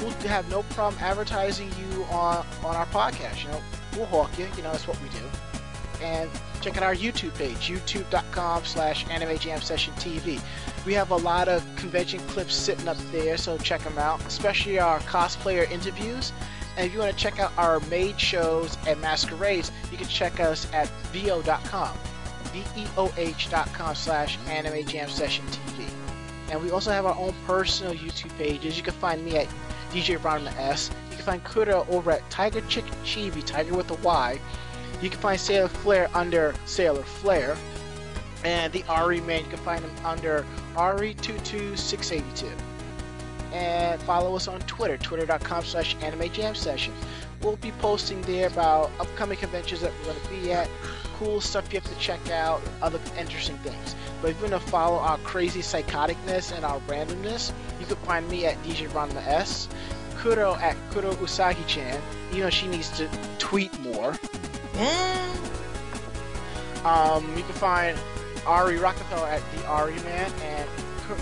[0.00, 3.42] we'll have no problem advertising you on on our podcast.
[3.44, 3.62] You know,
[3.96, 4.46] we'll hawk you.
[4.56, 5.24] You know, that's what we do.
[6.02, 10.40] And check out our YouTube page, youtube.com slash anime jam session TV.
[10.86, 14.78] We have a lot of convention clips sitting up there, so check them out, especially
[14.78, 16.32] our cosplayer interviews.
[16.76, 20.40] And if you want to check out our maid shows and masquerades, you can check
[20.40, 21.96] us at veoh.com,
[22.44, 25.99] V-E-O-H.com slash anime jam session TV.
[26.50, 28.76] And we also have our own personal YouTube pages.
[28.76, 29.46] You can find me at
[29.92, 30.90] DJ Ranma S.
[31.10, 34.38] You can find Kuda over at Tiger Chick Chibi, Tiger with a Y.
[35.00, 37.56] You can find Sailor Flair under Sailor Flair.
[38.44, 40.44] And the Ari man, you can find him under
[40.74, 42.50] Ari22682.
[43.52, 46.94] And follow us on Twitter, twitter.com slash anime jam session.
[47.42, 50.68] We'll be posting there about upcoming conventions that we're going to be at,
[51.18, 53.94] cool stuff you have to check out, other interesting things.
[54.20, 58.28] But if you want to follow our crazy psychoticness and our randomness, you can find
[58.28, 59.68] me at DJ Ranma S,
[60.18, 62.00] Kuro at Kuro Usagi Chan.
[62.32, 64.14] You know she needs to tweet more.
[66.84, 67.98] Um, you can find
[68.46, 70.68] Ari Rockefeller at the Ari Man and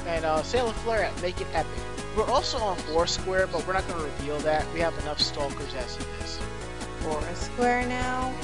[0.07, 1.73] and uh, Sailor Flair at Make It Epic.
[2.17, 4.67] We're also on Foursquare, but we're not going to reveal that.
[4.75, 6.39] We have enough stalkers as it is.
[7.01, 8.35] Foursquare now.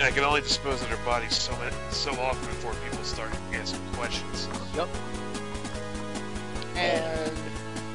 [0.00, 1.52] I can only dispose of their bodies so
[1.90, 4.48] so often before people start asking questions.
[4.74, 4.88] Yep.
[6.76, 7.32] And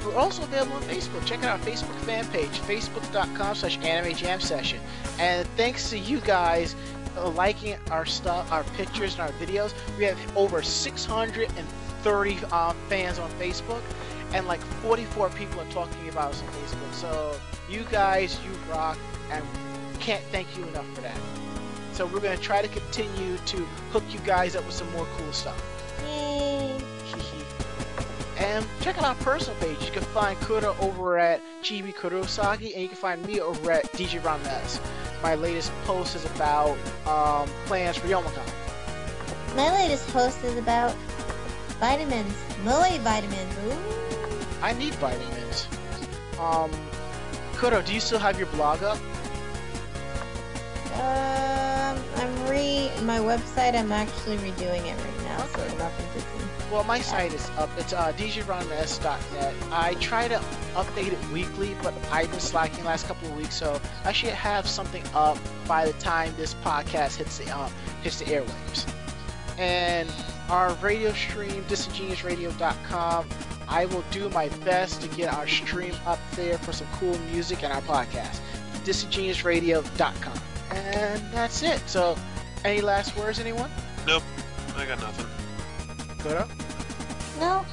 [0.04, 1.26] we're also available on Facebook.
[1.26, 4.80] Check out our Facebook fan page, facebook.com slash anime jam session.
[5.20, 6.76] And thanks to you guys
[7.18, 13.20] uh, liking our stuff, our pictures and our videos, we have over 630 uh, fans
[13.20, 13.82] on Facebook.
[14.34, 16.94] And like 44 people are talking about us on Facebook.
[16.94, 18.98] So you guys, you rock,
[19.30, 19.46] and
[20.00, 21.20] can't thank you enough for that.
[22.02, 23.58] So we're going to try to continue to
[23.92, 25.64] hook you guys up with some more cool stuff.
[26.04, 26.76] Yay.
[28.40, 29.86] And check out our personal page.
[29.86, 33.84] You can find Kuda over at Chibi Kurosagi, and you can find me over at
[33.92, 34.82] DJ Ranma S.
[35.22, 36.76] My latest post is about
[37.06, 38.48] um, plans for Youmacon.
[39.56, 40.96] My latest post is about
[41.80, 42.34] vitamins,
[42.64, 43.58] Moe vitamins.
[43.68, 44.64] Ooh.
[44.64, 45.68] I need vitamins.
[46.40, 46.72] Um,
[47.54, 48.98] Kudo, do you still have your blog up?
[51.92, 53.76] Um, I'm re my website.
[53.76, 56.28] I'm actually redoing it right now, so nothing to.
[56.72, 57.70] Well, my site is up.
[57.78, 58.14] It's uh.
[59.72, 60.36] I try to
[60.74, 64.66] update it weekly, but I've been slacking last couple of weeks, so I should have
[64.68, 65.38] something up
[65.68, 67.72] by the time this podcast hits the um,
[68.04, 68.90] hits the airwaves.
[69.58, 70.10] And
[70.50, 73.28] our radio stream, disingeniousradio.com.
[73.68, 77.64] I will do my best to get our stream up there for some cool music
[77.64, 78.40] and our podcast.
[78.84, 80.42] disingeniousradio.com.
[80.72, 81.82] And that's it.
[81.88, 82.18] So,
[82.64, 83.70] any last words, anyone?
[84.08, 84.24] Nope,
[84.78, 85.26] I got nothing.
[86.20, 86.48] Kudo?
[87.40, 87.66] No.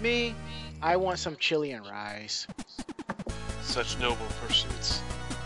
[0.00, 0.34] Me,
[0.82, 2.46] I want some chili and rice.
[3.62, 5.00] Such noble pursuits.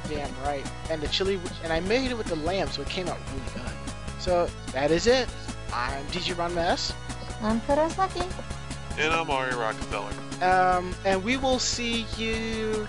[0.08, 0.66] Damn right.
[0.90, 3.44] And the chili, and I made it with the lamb, so it came out really
[3.54, 3.72] good.
[4.18, 5.28] So that is it.
[5.72, 6.92] I'm DJ Ranma S.
[7.42, 8.26] I'm Kuro Usagi.
[8.98, 10.10] And I'm Ari Rockefeller.
[10.42, 12.88] Um, and we will see you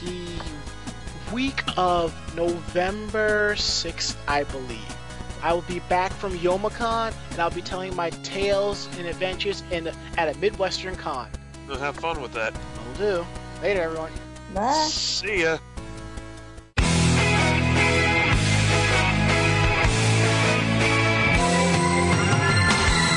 [0.00, 0.40] the
[1.32, 4.96] week of November 6th, I believe.
[5.42, 9.84] I will be back from Youmacon, and I'll be telling my tales and adventures in
[9.84, 11.28] the, at a Midwestern con.
[11.68, 12.52] Well, have fun with that.
[12.98, 13.26] Will do.
[13.62, 14.12] Later, everyone.
[14.54, 14.72] Bye.
[14.72, 15.58] See ya.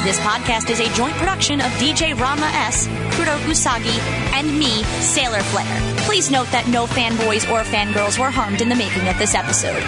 [0.04, 2.88] This podcast is a joint production of DJ Ranma S,
[3.24, 3.98] Kuro Usagi,
[4.34, 5.96] and me, Sailor Flair.
[6.00, 9.82] Please note that no fanboys or fangirls were harmed in the making of this episode.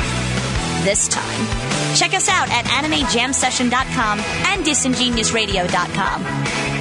[0.86, 1.46] This time.
[1.98, 6.75] Check us out at animejamsession.com and disingeniousradio.com.